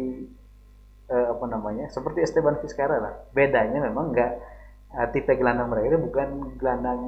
eh, 1.11 1.27
apa 1.29 1.45
namanya? 1.45 1.85
Seperti 1.91 2.19
Esteban 2.23 2.57
Vizcarra 2.59 2.97
lah. 2.97 3.13
Bedanya 3.35 3.79
memang 3.83 4.15
enggak 4.15 4.31
eh, 4.95 5.07
tipe 5.13 5.31
gelandang 5.37 5.69
mereka 5.69 5.95
itu 5.95 5.99
bukan 6.01 6.29
gelandang 6.57 6.99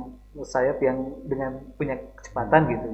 sayap 0.45 0.77
yang 0.83 0.97
dengan 1.25 1.59
punya 1.75 1.97
kecepatan 2.19 2.61
gitu. 2.71 2.87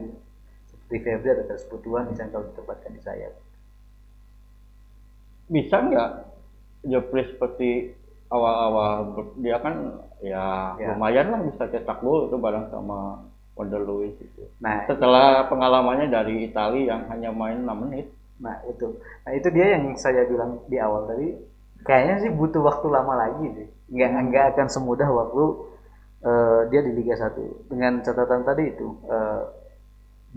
Seperti 0.72 0.96
Febri 1.04 1.30
atau 1.36 1.46
Persekutuan 1.52 2.04
misalnya 2.08 2.32
kalau 2.40 2.46
ditempatkan 2.54 2.92
di 2.96 3.02
sayap. 3.04 3.34
Bisa 5.48 5.76
nggak 5.80 6.10
Jopri 6.88 7.24
seperti 7.28 7.70
awal-awal 8.28 9.16
dia 9.40 9.58
kan 9.60 9.76
ya, 10.20 10.76
Ya. 10.76 10.92
lumayan 10.96 11.32
lah 11.32 11.40
bisa 11.48 11.68
cetak 11.72 12.04
gol 12.04 12.28
itu 12.28 12.36
bareng 12.36 12.68
sama 12.68 13.24
Wonder 13.58 13.82
Luis 13.82 14.14
itu. 14.22 14.46
Nah, 14.62 14.86
Setelah 14.86 15.50
pengalamannya 15.50 16.08
dari 16.14 16.46
Italia 16.46 16.94
yang 16.94 17.02
hanya 17.10 17.34
main 17.34 17.66
6 17.66 17.84
menit. 17.84 18.08
Nah 18.38 18.62
itu, 18.70 19.02
nah 19.26 19.34
itu 19.34 19.50
dia 19.50 19.74
yang 19.74 19.98
saya 19.98 20.22
bilang 20.30 20.62
di 20.70 20.78
awal 20.78 21.10
tadi. 21.10 21.34
Kayaknya 21.82 22.16
sih 22.22 22.32
butuh 22.32 22.62
waktu 22.62 22.88
lama 22.94 23.14
lagi 23.18 23.46
sih. 23.58 23.68
Nggak 23.90 24.10
nggak 24.30 24.46
akan 24.54 24.68
semudah 24.70 25.10
waktu 25.10 25.44
eh, 26.22 26.62
dia 26.70 26.82
di 26.86 26.92
Liga 26.94 27.18
1 27.18 27.70
dengan 27.74 27.98
catatan 28.06 28.42
tadi 28.46 28.64
itu 28.70 28.88
eh, 29.10 29.42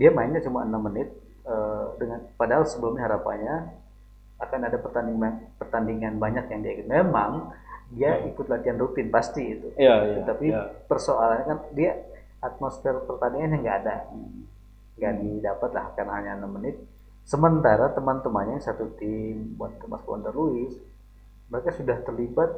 dia 0.01 0.09
mainnya 0.09 0.41
cuma 0.41 0.65
6 0.65 0.73
menit 0.81 1.13
eh, 1.45 1.85
dengan 2.01 2.25
padahal 2.41 2.65
sebelumnya 2.65 3.05
harapannya 3.05 3.55
akan 4.41 4.59
ada 4.65 4.77
pertandingan 4.81 5.33
pertandingan 5.61 6.13
banyak 6.17 6.45
yang 6.49 6.61
dia 6.65 6.71
ikut. 6.81 6.87
Memang 6.89 7.53
dia 7.91 8.23
ikut 8.23 8.47
latihan 8.47 8.79
rutin 8.79 9.11
pasti 9.11 9.43
itu. 9.45 9.67
Iya, 9.75 9.95
iya. 10.07 10.21
Tapi 10.25 10.47
iya. 10.49 10.63
persoalannya 10.87 11.45
kan 11.45 11.57
dia 11.75 11.91
atmosfer 12.41 13.05
pertandingannya 13.05 13.57
nggak 13.61 13.77
ada. 13.85 13.95
Nggak 14.97 15.13
didapat 15.21 15.69
lah 15.71 15.85
karena 15.93 16.13
hanya 16.19 16.31
6 16.43 16.57
menit. 16.57 16.75
Sementara 17.21 17.93
teman-temannya 17.93 18.57
yang 18.59 18.65
satu 18.65 18.97
tim 18.97 19.55
buat 19.55 19.77
Thomas 19.77 20.01
Wonder 20.09 20.33
Luis 20.33 20.73
mereka 21.51 21.69
sudah 21.75 21.97
terlibat 22.01 22.49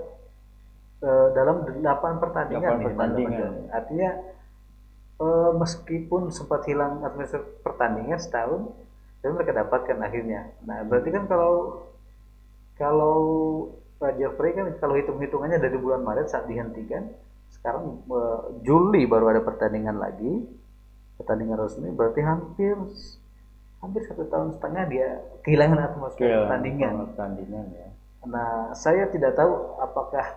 eh, 1.04 1.28
dalam 1.36 1.68
8 1.68 1.84
pertandingan, 2.22 2.62
Delapan 2.62 2.80
nih, 2.80 2.88
pertandingan. 2.88 3.54
artinya 3.74 4.10
eh, 5.20 5.52
meskipun 5.58 6.22
sempat 6.30 6.64
hilang 6.70 7.02
atmosfer 7.04 7.44
pertandingan 7.66 8.22
setahun 8.22 8.72
tapi 9.20 9.32
mereka 9.40 9.56
dapatkan 9.66 9.98
akhirnya. 10.04 10.52
Nah 10.68 10.84
berarti 10.84 11.10
kan 11.12 11.24
kalau 11.32 11.84
kalau 12.76 13.18
Pak 13.98 14.20
Jeffrey 14.20 14.52
kan 14.52 14.68
kalau 14.78 15.00
hitung-hitungannya 15.00 15.64
dari 15.64 15.80
bulan 15.80 16.04
Maret 16.04 16.28
saat 16.28 16.46
dihentikan 16.46 17.08
sekarang 17.64 18.04
Juli 18.62 19.08
baru 19.08 19.32
ada 19.32 19.40
pertandingan 19.40 19.96
lagi 19.96 20.44
pertandingan 21.16 21.56
resmi 21.56 21.96
berarti 21.96 22.20
hampir 22.20 22.76
hampir 23.80 24.02
satu 24.04 24.28
tahun 24.28 24.60
setengah 24.60 24.84
dia 24.92 25.08
kehilangan 25.48 25.80
atmosfer 25.80 26.28
Iya, 26.28 26.44
pertandingan 26.44 26.92
pertandingan 27.16 27.66
ya. 27.72 27.88
nah 28.28 28.76
saya 28.76 29.08
tidak 29.08 29.40
tahu 29.40 29.80
apakah 29.80 30.28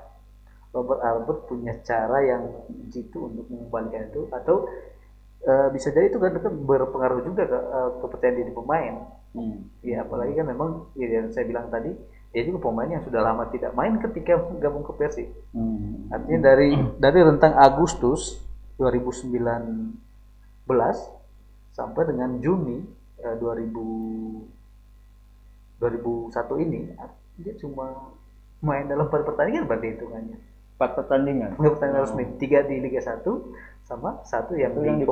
Robert 0.71 1.01
Albert 1.03 1.41
punya 1.51 1.75
cara 1.83 2.23
yang 2.23 2.43
jitu 2.91 3.27
untuk 3.27 3.51
mengembalikan 3.51 4.07
itu 4.07 4.31
atau 4.31 4.71
eh, 5.43 5.69
bisa 5.71 5.91
jadi 5.91 6.11
itu 6.11 6.19
kan 6.19 6.31
kan 6.39 6.55
berpengaruh 6.63 7.27
juga 7.27 7.43
ke 7.43 7.59
eh, 7.59 7.91
kepercayaan 8.01 8.37
diri 8.39 8.53
pemain 8.55 8.97
Hmm. 9.37 9.69
Ya 9.85 10.01
apalagi 10.01 10.33
kan 10.33 10.49
memang 10.49 10.89
ya 10.97 11.21
yang 11.21 11.29
saya 11.29 11.45
bilang 11.45 11.69
tadi 11.69 11.93
dia 12.37 12.45
juga 12.45 12.69
pemain 12.69 12.85
yang 12.85 13.01
sudah 13.01 13.25
lama 13.25 13.49
tidak 13.49 13.73
main 13.73 13.97
ketika 13.97 14.37
gabung 14.61 14.85
ke 14.85 14.93
Persib. 14.93 15.33
Hmm. 15.57 16.05
Artinya 16.13 16.53
dari 16.53 16.69
dari 17.01 17.25
rentang 17.25 17.57
Agustus 17.57 18.37
2019 18.77 19.33
sampai 21.73 22.03
dengan 22.05 22.37
Juni 22.45 22.85
eh, 23.25 23.35
2000 23.41 25.81
2001 25.81 26.65
ini 26.69 26.93
dia 27.41 27.57
cuma 27.57 28.13
main 28.61 28.85
dalam 28.85 29.09
empat 29.09 29.25
pertandingan 29.25 29.65
berarti 29.65 29.97
hitungannya. 29.97 30.37
Empat 30.77 30.93
pertandingan. 30.93 31.57
Empat 31.57 31.81
pertandingan 31.81 32.05
resmi, 32.05 32.37
tiga 32.37 32.69
di 32.69 32.85
Liga 32.85 33.01
1 33.01 33.25
sama 33.89 34.21
satu 34.29 34.61
yang 34.61 34.77
di 34.77 34.85
yang 34.85 35.01
di. 35.01 35.09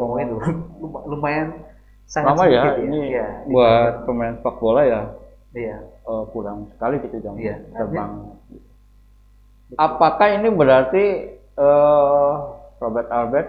Luma- 0.76 1.08
Lumayan 1.08 1.56
sangat 2.04 2.36
Lama 2.36 2.52
ya, 2.52 2.68
sedikit 2.68 2.84
ini 2.84 3.16
Ya, 3.16 3.48
buat 3.48 4.04
pemain 4.04 4.36
sepak 4.36 4.60
bola 4.60 4.84
ya 4.84 5.23
Iya. 5.54 5.78
eh, 5.86 6.24
kurang 6.34 6.68
sekali 6.74 6.98
gitu 7.06 7.16
jam 7.22 7.38
Iya, 7.38 7.62
terbang. 7.70 8.10
Apakah 9.78 10.28
ini 10.34 10.48
berarti 10.50 11.04
eh, 11.38 12.32
Robert 12.82 13.08
Albert 13.08 13.48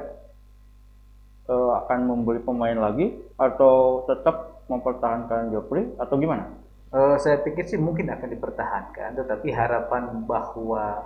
eh, 1.50 1.72
akan 1.84 2.00
membeli 2.06 2.40
pemain 2.46 2.78
lagi 2.78 3.12
atau 3.36 4.06
tetap 4.06 4.64
mempertahankan 4.70 5.52
Jopri 5.54 5.86
atau 5.98 6.16
gimana? 6.18 6.50
Eh, 6.96 7.18
saya 7.20 7.42
pikir 7.44 7.68
sih 7.68 7.82
mungkin 7.82 8.08
akan 8.08 8.30
dipertahankan, 8.32 9.20
tetapi 9.20 9.52
harapan 9.52 10.24
bahwa 10.24 11.04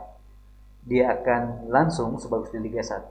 dia 0.86 1.12
akan 1.18 1.72
langsung 1.72 2.16
sebagus 2.22 2.54
di 2.54 2.60
Liga 2.62 2.80
1 2.80 3.10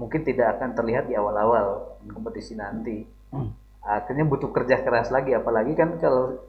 mungkin 0.00 0.24
tidak 0.24 0.56
akan 0.56 0.72
terlihat 0.72 1.12
di 1.12 1.14
awal-awal 1.18 2.00
kompetisi 2.08 2.56
nanti. 2.56 3.04
Hmm. 3.28 3.52
Akhirnya 3.84 4.24
butuh 4.24 4.48
kerja 4.48 4.80
keras 4.80 5.12
lagi, 5.12 5.36
apalagi 5.36 5.76
kan 5.76 6.00
kalau 6.00 6.40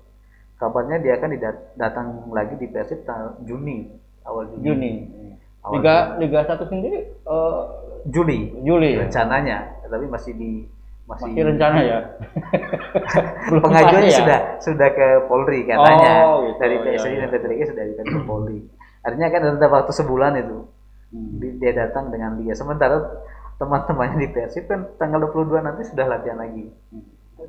kabarnya 0.62 1.02
dia 1.02 1.18
akan 1.18 1.30
datang 1.74 2.08
lagi 2.30 2.54
di 2.56 2.70
Persib 2.70 3.02
Juni, 3.42 3.90
awal 4.22 4.46
Juni. 4.54 4.62
Juni. 4.62 4.92
Awal 5.66 5.74
Liga 5.82 5.96
Liga 6.22 6.40
satu 6.46 6.70
sendiri 6.70 7.10
eh, 7.10 7.60
Juli 8.06 8.54
Juli 8.62 8.94
ya? 8.94 9.06
rencananya, 9.06 9.58
tapi 9.84 10.06
masih 10.06 10.34
di 10.34 10.52
masih, 11.06 11.34
Masih 11.34 11.44
rencana 11.44 11.80
ya? 11.82 12.00
Belum 13.50 13.62
pengajuannya 13.62 14.06
pasti 14.06 14.16
ya? 14.16 14.22
sudah 14.22 14.40
sudah 14.62 14.90
ke 14.94 15.08
Polri 15.28 15.66
katanya 15.66 16.14
Oh, 16.24 16.46
gitu, 16.48 16.58
dari 16.62 16.76
iya, 16.78 16.86
PSSI 16.96 17.10
iya. 17.10 17.20
dan 17.20 17.30
PT 17.34 17.44
Liga 17.50 17.66
sudah 17.68 17.84
dikirim 17.84 18.14
ke 18.14 18.22
Polri 18.24 18.60
artinya 19.02 19.28
kan 19.34 19.42
ada 19.50 19.68
waktu 19.68 19.92
sebulan 19.92 20.34
itu 20.38 20.60
Hmm. 21.12 21.44
Di- 21.44 21.60
dia 21.60 21.76
datang 21.76 22.08
dengan 22.08 22.40
Liga 22.40 22.56
sementara 22.56 23.04
teman-temannya 23.60 24.16
di 24.16 24.32
Persib 24.32 24.64
kan 24.64 24.88
tanggal 24.96 25.20
22 25.28 25.60
nanti 25.60 25.84
sudah 25.84 26.08
latihan 26.08 26.40
lagi 26.40 26.72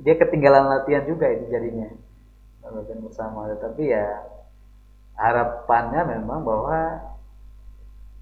dia 0.03 0.19
ketinggalan 0.19 0.67
latihan 0.67 1.07
juga 1.07 1.31
itu 1.31 1.47
jadinya 1.47 1.87
latihan 2.63 3.01
bersama 3.03 3.51
tapi 3.59 3.91
ya 3.91 4.07
harapannya 5.19 6.03
memang 6.19 6.41
bahwa 6.47 6.79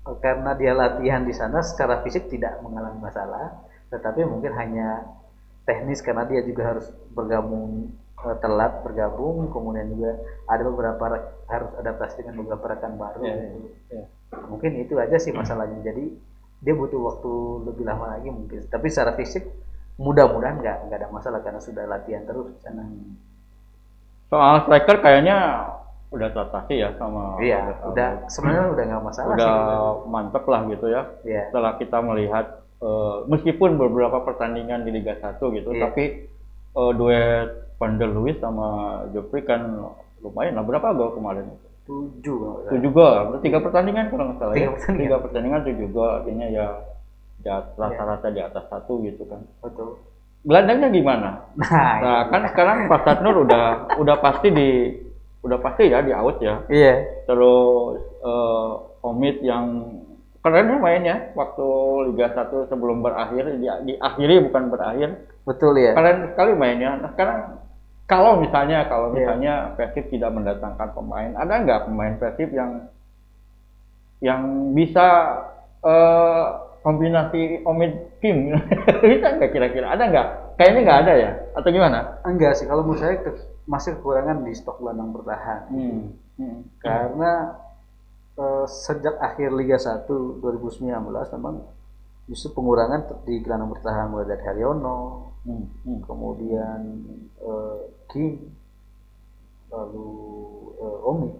eh, 0.08 0.16
karena 0.24 0.50
dia 0.56 0.72
latihan 0.74 1.22
di 1.24 1.34
sana 1.36 1.60
secara 1.62 2.00
fisik 2.04 2.28
tidak 2.32 2.58
mengalami 2.64 2.98
masalah 2.98 3.62
tetapi 3.90 4.22
mungkin 4.26 4.52
hanya 4.54 5.04
teknis 5.66 6.00
karena 6.02 6.26
dia 6.26 6.40
juga 6.42 6.74
harus 6.74 6.86
bergabung 7.14 7.94
eh, 8.26 8.36
telat 8.42 8.80
bergabung 8.82 9.48
kemudian 9.52 9.86
juga 9.94 10.12
ada 10.48 10.62
beberapa 10.66 11.04
harus 11.46 11.70
adaptasi 11.78 12.24
dengan 12.24 12.42
beberapa 12.44 12.74
rekan 12.74 12.94
baru 12.98 13.22
Iya, 13.22 13.34
gitu. 13.54 13.58
iya. 13.92 14.02
mungkin 14.50 14.72
itu 14.78 14.94
aja 14.98 15.16
sih 15.18 15.30
masalahnya 15.34 15.78
jadi 15.84 16.04
dia 16.60 16.74
butuh 16.76 17.00
waktu 17.00 17.32
lebih 17.72 17.84
lama 17.88 18.18
lagi 18.18 18.28
mungkin 18.28 18.60
tapi 18.68 18.92
secara 18.92 19.16
fisik 19.16 19.48
mudah-mudahan 20.00 20.60
nggak 20.60 20.76
nggak 20.88 20.98
ada 21.00 21.08
masalah 21.12 21.40
karena 21.44 21.60
sudah 21.60 21.84
latihan 21.84 22.24
terus 22.24 22.56
di 22.56 22.60
sana. 22.64 22.84
Hmm. 22.84 23.16
Soal 24.30 24.62
striker 24.62 24.96
kayaknya 25.02 25.66
udah 26.10 26.28
terlatih 26.30 26.76
ya 26.76 26.90
sama 26.98 27.38
Iya, 27.38 27.78
udah 27.84 28.08
sebenarnya 28.26 28.66
udah 28.70 28.84
nggak 28.84 29.02
masalah 29.04 29.30
udah 29.30 29.54
sih. 29.54 30.06
mantep 30.06 30.44
lah 30.46 30.60
gitu 30.66 30.86
ya. 30.86 31.02
Iya. 31.22 31.42
Setelah 31.50 31.72
kita 31.76 31.98
melihat 32.00 32.46
eh, 32.80 33.16
meskipun 33.26 33.76
beberapa 33.76 34.22
pertandingan 34.22 34.82
di 34.82 34.90
Liga 34.90 35.14
1 35.14 35.38
gitu, 35.38 35.70
Iya. 35.70 35.82
tapi 35.84 36.04
eh, 36.70 36.92
duet 36.94 37.48
Van 37.76 37.96
der 37.96 38.10
Luis 38.10 38.36
sama 38.38 38.68
Joffrey 39.10 39.42
kan 39.42 39.62
lumayan 40.20 40.54
lah. 40.54 40.64
Berapa 40.64 40.92
gol 40.92 41.10
kemarin? 41.12 41.46
Tujuh 41.86 42.34
nggak 42.36 42.54
salah. 42.56 42.70
Tujuh 42.70 42.90
gol. 42.90 43.18
Tiga 43.40 43.58
pertandingan 43.58 44.04
kalau 44.08 44.24
nggak 44.28 44.38
salah 44.38 44.54
Tiga 44.54 44.62
ya. 44.62 44.70
pertandingan. 44.70 45.02
Tiga 45.02 45.16
pertandingan 45.18 45.60
tujuh 45.64 45.88
gol. 45.90 46.10
Artinya 46.12 46.46
ya 46.46 46.66
ya 47.40 47.54
rata-rata 47.72 48.28
di 48.28 48.40
atas 48.40 48.64
satu 48.68 49.00
gitu 49.00 49.24
kan. 49.24 49.40
Betul. 49.64 49.96
Gelandangnya 50.40 50.88
gimana? 50.88 51.30
Nah, 51.52 51.94
Nah, 52.00 52.20
kan 52.28 52.42
sekarang 52.48 52.88
Pak 52.88 53.00
Satnur 53.04 53.44
udah 53.44 53.64
udah 54.00 54.16
pasti 54.18 54.48
di 54.48 54.70
udah 55.40 55.58
pasti 55.58 55.88
ya 55.88 56.00
di 56.00 56.12
out 56.12 56.40
ya. 56.40 56.64
iya. 56.66 57.04
Terus 57.24 57.96
eh, 58.20 58.70
Omid 59.00 59.40
yang 59.40 59.64
keren 60.40 60.68
ya 60.68 60.76
mainnya 60.76 61.16
waktu 61.32 61.64
Liga 62.08 62.32
1 62.32 62.68
sebelum 62.68 63.00
berakhir 63.00 63.56
di, 63.56 63.68
diakhiri 63.86 64.48
bukan 64.48 64.68
berakhir. 64.68 65.08
Betul 65.44 65.76
ya. 65.76 65.92
Keren 65.92 66.32
sekali 66.32 66.52
mainnya. 66.56 66.96
Nah, 66.96 67.12
sekarang 67.12 67.38
kalau 68.04 68.40
misalnya 68.40 68.88
kalau 68.88 69.12
Iya. 69.12 69.16
misalnya 69.16 69.54
Persib 69.76 70.08
tidak 70.08 70.32
mendatangkan 70.32 70.88
pemain, 70.92 71.32
ada 71.36 71.52
nggak 71.60 71.80
pemain 71.84 72.14
Persib 72.16 72.48
yang 72.50 72.88
yang 74.20 74.42
bisa 74.72 75.08
eh, 75.80 76.44
kombinasi 76.80 77.60
Omid 77.62 77.92
Kim 78.18 78.56
bisa 79.04 79.26
nggak 79.36 79.50
kira-kira 79.50 79.92
ada 79.92 80.04
nggak? 80.06 80.28
Kayaknya 80.56 80.80
nggak 80.82 81.00
ada 81.02 81.12
ya 81.14 81.30
atau 81.54 81.68
gimana? 81.68 81.98
Enggak 82.22 82.52
sih, 82.54 82.64
kalau 82.64 82.84
menurut 82.84 83.00
saya 83.00 83.16
ke- 83.18 83.36
masih 83.64 83.96
kekurangan 83.96 84.42
di 84.42 84.52
stok 84.52 84.76
gelandang 84.78 85.12
bertahan. 85.12 85.60
Hmm. 85.68 86.00
Hmm. 86.36 86.58
Karena 86.78 87.32
eh, 88.34 88.64
sejak 88.66 89.16
akhir 89.16 89.52
Liga 89.52 89.76
1 89.76 90.08
2019 90.40 90.88
memang 91.36 91.64
justru 92.24 92.52
pengurangan 92.52 93.24
di 93.24 93.40
gelandang 93.40 93.70
bertahan 93.70 94.06
mulai 94.06 94.26
dari 94.26 94.42
Haryono, 94.42 94.98
Hmm. 95.40 95.64
Hmm. 95.82 96.00
kemudian 96.04 96.80
eh, 97.38 97.78
King, 98.06 98.36
lalu 99.68 100.08
eh, 100.76 101.08
Omi. 101.08 101.30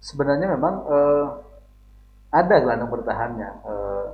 Sebenarnya 0.00 0.48
memang 0.50 0.74
eh, 0.86 1.26
ada 2.30 2.54
gelandang 2.56 2.90
bertahannya. 2.90 3.50
Eh, 3.64 4.06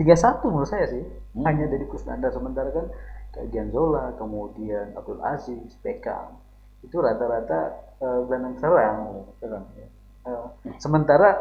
3-1 0.00 0.48
menurut 0.48 0.70
saya 0.70 0.88
sih, 0.88 1.04
Hmm. 1.36 1.44
hanya 1.46 1.68
dari 1.68 1.84
Kusnandar 1.86 2.32
sementara 2.32 2.72
kan 2.72 2.88
kayak 3.30 3.52
Gianzola, 3.54 4.16
kemudian 4.18 4.96
Abdul 4.96 5.20
Aziz, 5.22 5.76
Beckham 5.78 6.40
itu 6.80 6.96
rata-rata 6.96 7.76
eh, 8.00 8.20
gelandang 8.26 8.56
serang. 8.56 8.98
Serang, 9.38 9.64
ya. 9.76 9.86
Eh, 10.24 10.44
sementara 10.80 11.36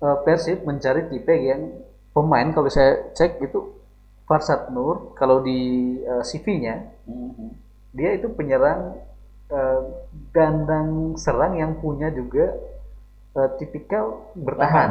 eh, 0.00 0.16
Persib 0.22 0.62
mencari 0.62 1.10
tipe 1.10 1.34
yang 1.34 1.82
pemain 2.14 2.48
kalau 2.54 2.70
saya 2.70 3.10
cek 3.12 3.42
itu 3.42 3.74
Farsad 4.24 4.70
Nur 4.70 5.12
kalau 5.18 5.42
di 5.42 5.58
eh, 6.00 6.22
CV-nya 6.22 6.94
Hmm. 7.10 7.58
Dia 7.90 8.14
itu 8.14 8.30
penyerang 8.30 8.94
eh, 9.50 9.80
gandang 10.30 11.18
serang 11.18 11.58
yang 11.58 11.74
punya 11.82 12.08
juga 12.14 12.54
eh, 13.34 13.50
tipikal 13.58 14.30
bertahan. 14.38 14.90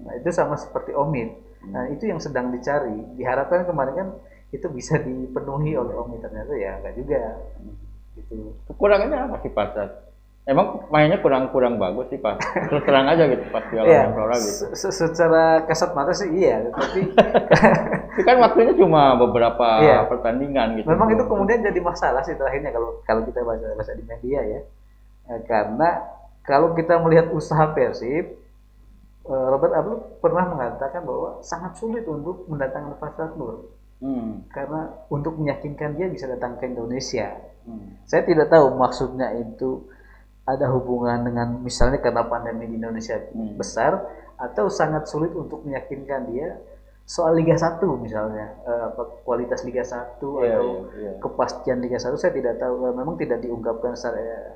Nah, 0.00 0.12
itu 0.16 0.32
sama 0.32 0.56
seperti 0.56 0.96
Omid. 0.96 1.49
Nah, 1.62 1.84
itu 1.88 2.08
yang 2.08 2.16
sedang 2.16 2.48
dicari. 2.48 2.96
Diharapkan 3.14 3.68
kemarin 3.68 3.94
kan 3.94 4.08
itu 4.50 4.66
bisa 4.66 4.96
dipenuhi 4.96 5.76
oleh 5.76 5.92
Omid 5.92 6.24
ternyata 6.24 6.56
ya 6.56 6.80
enggak 6.80 6.94
juga. 6.96 7.20
Gitu. 8.16 8.56
Kekurangannya 8.66 9.18
apa 9.28 9.36
sih 9.38 9.52
Pak? 9.52 9.68
Emang 10.48 10.88
mainnya 10.88 11.20
kurang-kurang 11.20 11.76
bagus 11.76 12.08
sih 12.08 12.16
Pak. 12.16 12.40
Terus 12.66 12.82
terang 12.82 13.06
aja 13.06 13.28
gitu 13.28 13.44
pas 13.48 13.62
Piala 13.62 13.86
Iya, 13.86 14.00
Menpora 14.08 14.34
gitu. 14.34 14.72
se- 14.72 14.72
se- 14.74 14.94
secara 15.06 15.62
kasat 15.62 15.92
mata 15.92 16.10
sih 16.10 16.32
iya, 16.32 16.64
tapi 16.66 17.12
Itu 18.16 18.22
kan 18.24 18.40
waktunya 18.40 18.72
cuma 18.74 19.14
beberapa 19.14 19.68
Iya. 19.78 20.08
pertandingan 20.08 20.80
gitu. 20.80 20.88
memang 20.88 21.12
itu 21.12 21.22
kemudian 21.22 21.60
jadi 21.60 21.78
masalah 21.78 22.24
sih 22.24 22.34
terakhirnya 22.34 22.72
kalau 22.72 22.98
kalau 23.04 23.22
kita 23.22 23.44
baca 23.44 23.62
baca 23.76 23.92
di 23.92 24.02
media 24.02 24.40
ya. 24.42 24.60
Eh, 25.28 25.40
karena 25.44 26.08
kalau 26.42 26.72
kita 26.74 26.98
melihat 26.98 27.30
usaha 27.30 27.70
Persib 27.70 28.39
Robert 29.26 29.72
Ablu 29.76 29.94
pernah 30.18 30.48
mengatakan 30.48 31.04
bahwa 31.04 31.44
sangat 31.44 31.76
sulit 31.76 32.08
untuk 32.08 32.48
mendatangkan 32.48 32.96
Faisal 32.96 33.36
Nur 33.36 33.56
Hmm. 34.00 34.48
karena 34.48 34.96
untuk 35.12 35.36
meyakinkan 35.36 35.92
dia 35.92 36.08
bisa 36.08 36.24
datang 36.24 36.56
ke 36.56 36.64
Indonesia. 36.64 37.36
Hmm. 37.68 38.00
Saya 38.08 38.24
tidak 38.24 38.48
tahu 38.48 38.72
maksudnya 38.72 39.36
itu 39.36 39.84
ada 40.48 40.72
hubungan 40.72 41.20
dengan 41.20 41.60
misalnya 41.60 42.00
karena 42.00 42.24
pandemi 42.24 42.64
di 42.64 42.80
Indonesia 42.80 43.20
Hmm. 43.36 43.60
besar 43.60 44.08
atau 44.40 44.72
sangat 44.72 45.04
sulit 45.04 45.36
untuk 45.36 45.68
meyakinkan 45.68 46.32
dia 46.32 46.56
soal 47.04 47.36
Liga 47.36 47.60
1 47.60 48.00
misalnya 48.00 48.56
eh, 48.64 48.82
apa 48.88 49.20
kualitas 49.20 49.68
Liga 49.68 49.84
1 49.84 50.16
Iya, 50.40 50.56
atau 50.56 50.64
iya, 50.96 51.00
iya. 51.04 51.10
kepastian 51.20 51.78
Liga 51.84 52.00
1 52.00 52.16
saya 52.16 52.32
tidak 52.32 52.56
tahu 52.56 52.88
Eh, 52.88 52.94
memang 52.96 53.20
tidak 53.20 53.44
diungkapkan 53.44 54.00
secara 54.00 54.16
eh, 54.16 54.50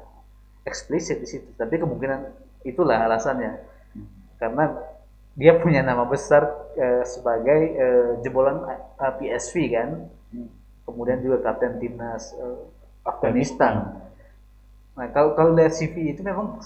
eksplisit 0.64 1.20
di 1.20 1.28
situ 1.28 1.52
tapi 1.52 1.76
kemungkinan 1.76 2.32
itulah 2.64 2.96
alasannya. 3.04 3.73
Karena 4.36 4.64
dia 5.34 5.58
punya 5.58 5.82
nama 5.82 6.06
besar 6.06 6.46
eh, 6.74 7.02
sebagai 7.04 7.60
eh, 7.74 8.10
jebolan 8.22 8.62
eh, 8.66 8.80
PSV 9.18 9.54
kan 9.70 9.90
Hmm. 10.34 10.50
kemudian 10.82 11.22
juga 11.22 11.38
kapten 11.40 11.78
timnas 11.78 12.34
eh, 12.34 12.58
Afghanistan. 13.02 14.02
Nah 14.98 15.06
kalau 15.10 15.34
kalau 15.34 15.54
lihat 15.54 15.70
CV 15.70 16.10
itu 16.10 16.22
memang 16.22 16.58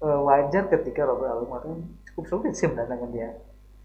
eh, 0.00 0.18
wajar 0.24 0.68
ketika 0.68 1.04
Robert 1.04 1.44
mengatakan 1.44 1.80
cukup 2.08 2.24
sulit 2.26 2.52
sih 2.52 2.68
mendatangkan 2.68 3.10
dia. 3.12 3.28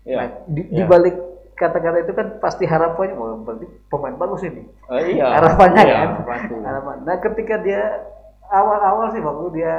Iya. 0.03 0.15
Nah, 0.15 0.27
di, 0.47 0.61
Iya. 0.63 0.71
di 0.71 0.81
balik 0.83 1.15
kata-kata 1.57 1.97
itu 1.99 2.13
kan 2.13 2.27
pasti 2.37 2.63
harapannya 2.63 3.15
wah 3.17 3.35
berarti 3.35 3.65
pemain 3.89 4.15
bagus 4.15 4.45
ini. 4.45 4.63
Eh, 4.95 5.19
iya. 5.19 5.27
Harapannya 5.39 5.83
Iya, 5.83 5.95
kan. 5.97 6.09
pasti. 6.23 6.53
Harapan. 6.55 6.97
Nah 7.03 7.15
ketika 7.19 7.55
dia 7.59 7.81
awal-awal 8.47 9.11
sih 9.11 9.19
waktu 9.19 9.45
dia 9.59 9.73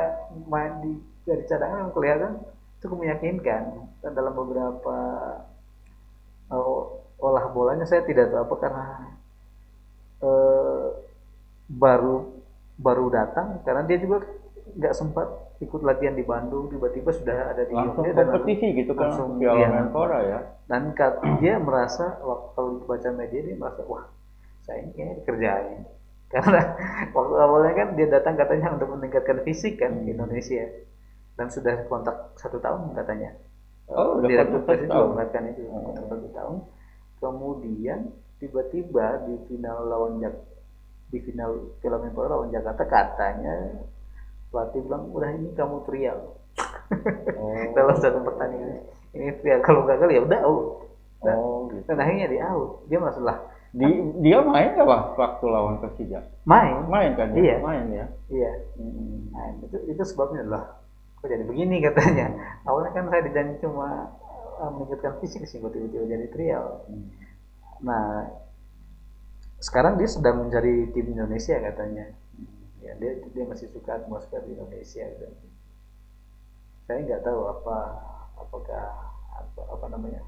main 0.44 0.72
di 0.84 0.92
dari 1.24 1.44
cadangan 1.44 1.88
kelihatan 1.92 2.36
cukup 2.78 2.96
meyakinkan 3.02 3.62
dan 4.00 4.10
dalam 4.14 4.34
beberapa 4.34 4.96
eh, 6.50 6.80
olah 7.18 7.44
bolanya 7.50 7.84
saya 7.84 8.06
tidak 8.06 8.30
tahu 8.30 8.40
apa 8.46 8.54
karena 8.62 8.84
eh, 10.22 10.86
baru 11.68 12.16
baru 12.78 13.06
datang 13.10 13.60
karena 13.66 13.82
dia 13.84 13.98
juga 13.98 14.22
nggak 14.78 14.94
sempat 14.94 15.26
ikut 15.58 15.82
latihan 15.82 16.14
di 16.14 16.22
Bandung 16.22 16.70
tiba-tiba 16.70 17.10
sudah 17.10 17.50
ada 17.50 17.66
di 17.66 17.74
Langsung 17.74 18.06
Yogyakarta 18.06 18.14
dan 18.14 18.26
kompetisi 18.30 18.66
gitu 18.78 18.92
kan 18.94 19.10
langsung, 19.10 19.28
Piala 19.42 19.58
iya. 19.58 19.68
Menpora 19.74 20.18
ya. 20.22 20.38
dan 20.70 20.82
dia 21.42 21.54
merasa 21.58 22.14
waktu 22.22 22.48
kalau 22.54 22.70
baca 22.86 23.08
media 23.10 23.40
dia 23.42 23.56
merasa 23.58 23.80
wah 23.90 24.06
saya 24.62 24.86
ini 24.86 24.90
kayaknya 24.94 25.14
dikerjain 25.24 25.78
karena 26.32 26.60
waktu 27.16 27.34
awalnya 27.40 27.72
kan 27.74 27.88
dia 27.98 28.06
datang 28.06 28.38
katanya 28.38 28.76
untuk 28.78 28.88
meningkatkan 28.94 29.42
fisik 29.42 29.80
kan 29.82 30.04
di 30.06 30.14
Hmm. 30.14 30.22
Indonesia 30.22 30.62
dan 31.38 31.46
sudah 31.48 31.86
kontak 31.86 32.16
satu 32.34 32.58
tahun 32.58 32.92
katanya 32.92 33.30
Oh, 33.88 34.20
udah 34.20 34.28
direktur 34.28 34.60
satu 34.60 34.84
juga 34.84 35.04
mengatakan 35.08 35.42
itu 35.48 35.62
Hmm. 35.64 35.80
kontrak 35.86 36.06
satu 36.10 36.28
tahun 36.30 36.56
kemudian 37.18 38.00
tiba-tiba 38.36 39.06
di 39.24 39.34
final 39.46 39.78
lawan 39.84 40.12
Jak 40.18 40.34
di 41.08 41.18
final 41.20 41.50
Piala 41.80 41.98
Menpora 41.98 42.28
lawan 42.30 42.50
Jakarta 42.50 42.84
katanya 42.84 43.80
pelatih 44.48 44.80
bilang 44.82 45.08
udah 45.08 45.30
ini 45.30 45.50
kamu 45.52 45.82
trial 45.84 46.36
Oh. 47.32 47.54
dalam 47.76 47.94
satu 47.96 48.18
pertandingan 48.20 48.82
ini 49.12 49.30
trial 49.36 49.60
kalau 49.60 49.82
gagal 49.84 50.08
ya 50.08 50.20
udah 50.20 50.40
out 50.42 50.66
Nah, 51.18 51.34
Oh, 51.34 51.66
gitu. 51.66 51.82
dan 51.82 51.98
akhirnya 51.98 52.26
dia 52.28 52.42
out 52.46 52.86
dia 52.86 52.98
masalah 52.98 53.42
Di, 53.68 53.84
dia 54.22 54.38
main 54.40 54.72
nggak 54.72 54.86
Pak 54.86 55.02
waktu 55.14 55.44
lawan 55.46 55.76
Persija? 55.78 56.22
main 56.44 56.86
Main 56.86 57.12
kan 57.14 57.34
dia? 57.34 57.42
Iya. 57.42 57.56
Main 57.58 57.84
ya. 57.90 58.06
iya 58.28 58.52
Hmm. 58.76 59.26
nah 59.28 59.46
itu 59.58 59.76
itu 59.88 60.02
sebabnya 60.04 60.46
lah 60.46 60.64
kok 61.18 61.28
jadi 61.28 61.44
begini 61.44 61.82
katanya? 61.82 62.26
Awalnya 62.68 62.92
kan 62.94 63.04
saya 63.10 63.22
dijanji 63.26 63.54
cuma 63.62 64.14
uh, 64.62 65.18
fisik 65.22 65.42
sih 65.46 65.58
kok 65.58 65.74
tiba-tiba 65.74 66.06
jadi 66.06 66.26
trial. 66.30 66.66
Hmm. 66.86 67.08
nah 67.78 68.26
sekarang 69.62 69.98
dia 69.98 70.10
sedang 70.10 70.46
mencari 70.46 70.90
tim 70.94 71.06
Indonesia 71.14 71.58
katanya. 71.58 72.14
Ya 72.82 72.94
dia 72.98 73.22
dia 73.34 73.44
masih 73.46 73.70
suka 73.70 73.98
atmosfer 73.98 74.42
di 74.46 74.54
Indonesia 74.54 75.06
dan 75.18 75.34
saya 76.86 76.98
nggak 77.04 77.22
tahu 77.26 77.40
apa 77.52 77.76
apakah 78.38 78.86
apa, 79.34 79.60
apa 79.76 79.86
namanya 79.92 80.22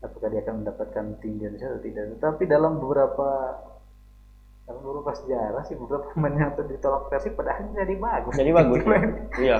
apakah 0.00 0.32
dia 0.32 0.40
akan 0.42 0.64
mendapatkan 0.64 1.04
tim 1.20 1.36
di 1.36 1.44
Indonesia 1.44 1.68
atau 1.76 1.82
tidak. 1.84 2.04
Tetapi 2.16 2.42
dalam 2.48 2.80
beberapa 2.80 3.28
Karena 4.70 4.86
dulu 4.86 5.02
pas 5.02 5.18
sejarah 5.18 5.66
sih 5.66 5.74
beberapa 5.74 6.06
pemain 6.14 6.30
yang 6.38 6.54
ditolak 6.54 7.10
Persib 7.10 7.34
padahal 7.34 7.74
jadi 7.74 7.94
bagus. 7.98 8.38
Jadi 8.38 8.50
bagus. 8.54 8.78
Ya? 8.86 9.02
Iya. 9.42 9.56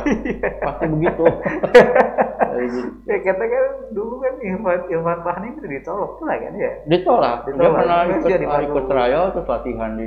Pasti 0.62 0.86
begitu. 0.86 1.24
Gitu. 1.26 2.80
ya 3.10 3.16
kata 3.26 3.44
kan 3.50 3.64
dulu 3.90 4.14
kan 4.22 4.34
Irfan 4.38 4.80
Irfan 4.86 5.18
Bahni 5.26 5.46
itu 5.58 5.66
ditolak 5.66 6.10
tuh 6.14 6.26
kan 6.30 6.54
ya. 6.54 6.72
ditolak. 6.86 7.38
Dia 7.42 7.58
Ditolak. 7.58 7.74
pernah 7.74 7.98
Terus 8.06 8.14
ikut, 8.22 8.30
jadi 8.30 8.44
ikut 8.70 8.84
trial 8.86 9.24
terus 9.34 9.48
latihan 9.50 9.90
di, 9.98 10.06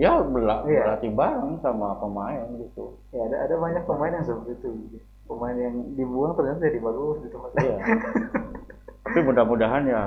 ya 0.00 0.12
bela- 0.24 0.64
Iya. 0.64 0.80
berlatih 0.88 1.10
bareng 1.12 1.52
sama 1.60 1.88
pemain 2.00 2.48
gitu. 2.56 2.96
Ya 3.12 3.28
ada 3.28 3.36
ada 3.44 3.54
banyak 3.60 3.84
pemain 3.84 4.12
yang 4.16 4.24
seperti 4.24 4.56
itu. 4.56 4.68
Pemain 5.28 5.56
yang 5.60 5.74
dibuang 6.00 6.32
ternyata 6.32 6.64
jadi 6.64 6.80
bagus 6.80 7.20
gitu 7.28 7.36
mas. 7.36 7.52
Iya. 7.60 7.76
Tapi 9.04 9.20
mudah-mudahan 9.20 9.84
ya 9.84 10.02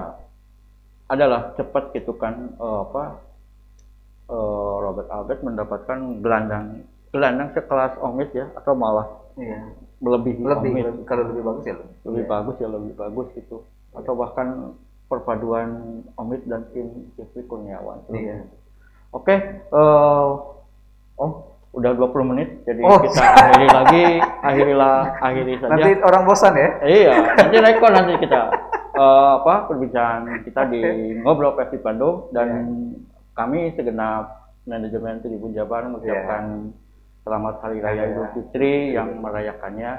adalah 1.06 1.54
cepat 1.54 1.94
gitu 1.94 2.18
kan 2.18 2.58
eh, 2.58 2.80
apa 2.82 3.27
eh, 4.28 4.36
Robert 4.80 5.10
Albert 5.10 5.42
mendapatkan 5.42 5.98
gelandang 6.20 6.66
gelandang 7.10 7.50
sekelas 7.52 7.96
Omid 8.00 8.30
ya 8.32 8.52
atau 8.54 8.74
malah 8.74 9.08
Iya. 9.34 9.70
melebihi 9.98 10.42
Lebih 10.42 10.72
Omid. 10.72 10.84
lebih- 10.86 11.06
kalau 11.06 11.24
lebih 11.26 11.44
bagus 11.44 11.64
ya 11.64 11.76
lebih. 11.76 11.94
lebih 12.04 12.22
Iya. 12.22 12.30
bagus 12.30 12.56
ya 12.58 12.68
lebih 12.68 12.94
bagus 12.96 13.28
gitu 13.34 13.58
atau 13.92 14.14
bahkan 14.14 14.48
perpaduan 15.08 15.70
Omid 16.14 16.44
dan 16.46 16.68
tim 16.70 16.88
Jeffrey 17.16 17.44
Kurniawan. 17.44 18.04
Iya. 18.10 18.44
Oke, 19.10 19.36
eh, 19.64 20.28
oh 21.16 21.32
udah 21.72 21.92
20 21.94 22.26
menit, 22.26 22.66
jadi 22.66 22.82
Oh. 22.82 22.98
kita 22.98 23.22
akhiri 23.22 23.68
lagi, 23.70 24.06
akhirilah, 24.42 24.98
akhiri 25.22 25.54
saja. 25.58 25.70
Nanti 25.72 25.92
orang 26.02 26.24
bosan 26.26 26.54
ya. 26.54 26.70
Iya, 26.82 27.14
nanti 27.34 27.56
rekor 27.56 27.90
nanti 27.90 28.14
kita 28.18 28.42
eh, 28.92 29.30
apa 29.38 29.70
perbincangan 29.70 30.42
kita 30.42 30.62
di 30.68 30.82
ngobrol 31.22 31.54
Persib 31.54 31.80
Bandung 31.80 32.28
dan 32.32 32.50
kami 33.38 33.70
segenap 33.72 34.50
manajemen 34.66 35.22
Tribun 35.22 35.54
Jabar 35.54 35.86
mengucapkan 35.86 36.74
selamat 37.22 37.56
Hari 37.62 37.80
Raya 37.80 38.02
Iya. 38.02 38.10
Idul 38.10 38.28
Fitri 38.34 38.76
yang 38.92 39.22
merayakannya 39.22 39.92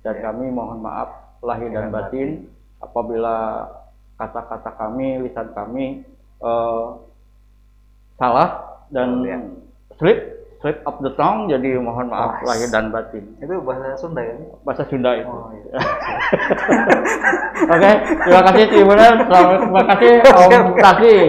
dan 0.00 0.14
Iya. 0.16 0.22
kami 0.24 0.46
mohon 0.48 0.80
maaf 0.80 1.12
lahir 1.44 1.68
dan 1.68 1.92
batin 1.92 2.48
apabila 2.78 3.68
kata-kata 4.16 4.72
kami, 4.72 5.20
lisan 5.20 5.52
kami 5.52 6.00
eh, 6.40 6.86
salah 8.16 8.80
dan 8.88 9.20
Iya. 9.22 9.38
slip 9.94 10.18
slip 10.56 10.80
up 10.82 10.96
the 10.98 11.12
tongue 11.14 11.46
jadi 11.46 11.76
mohon 11.76 12.08
maaf 12.08 12.40
Oh, 12.40 12.48
lahir 12.48 12.72
dan 12.72 12.88
batin 12.88 13.28
Itu 13.36 13.60
bahasa 13.60 13.92
Sunda 14.00 14.24
ya. 14.24 14.34
bahasa 14.64 14.88
Sunda 14.88 15.12
itu. 15.12 15.28
Oh 15.28 15.52
iya. 15.52 15.76
Oke, 17.66 17.90
terima 18.24 18.42
kasih 18.46 18.62
Tribunan. 18.68 19.14
Terima 19.26 19.82
kasih 19.84 20.12
Om 20.22 20.64
Tasik. 20.78 21.28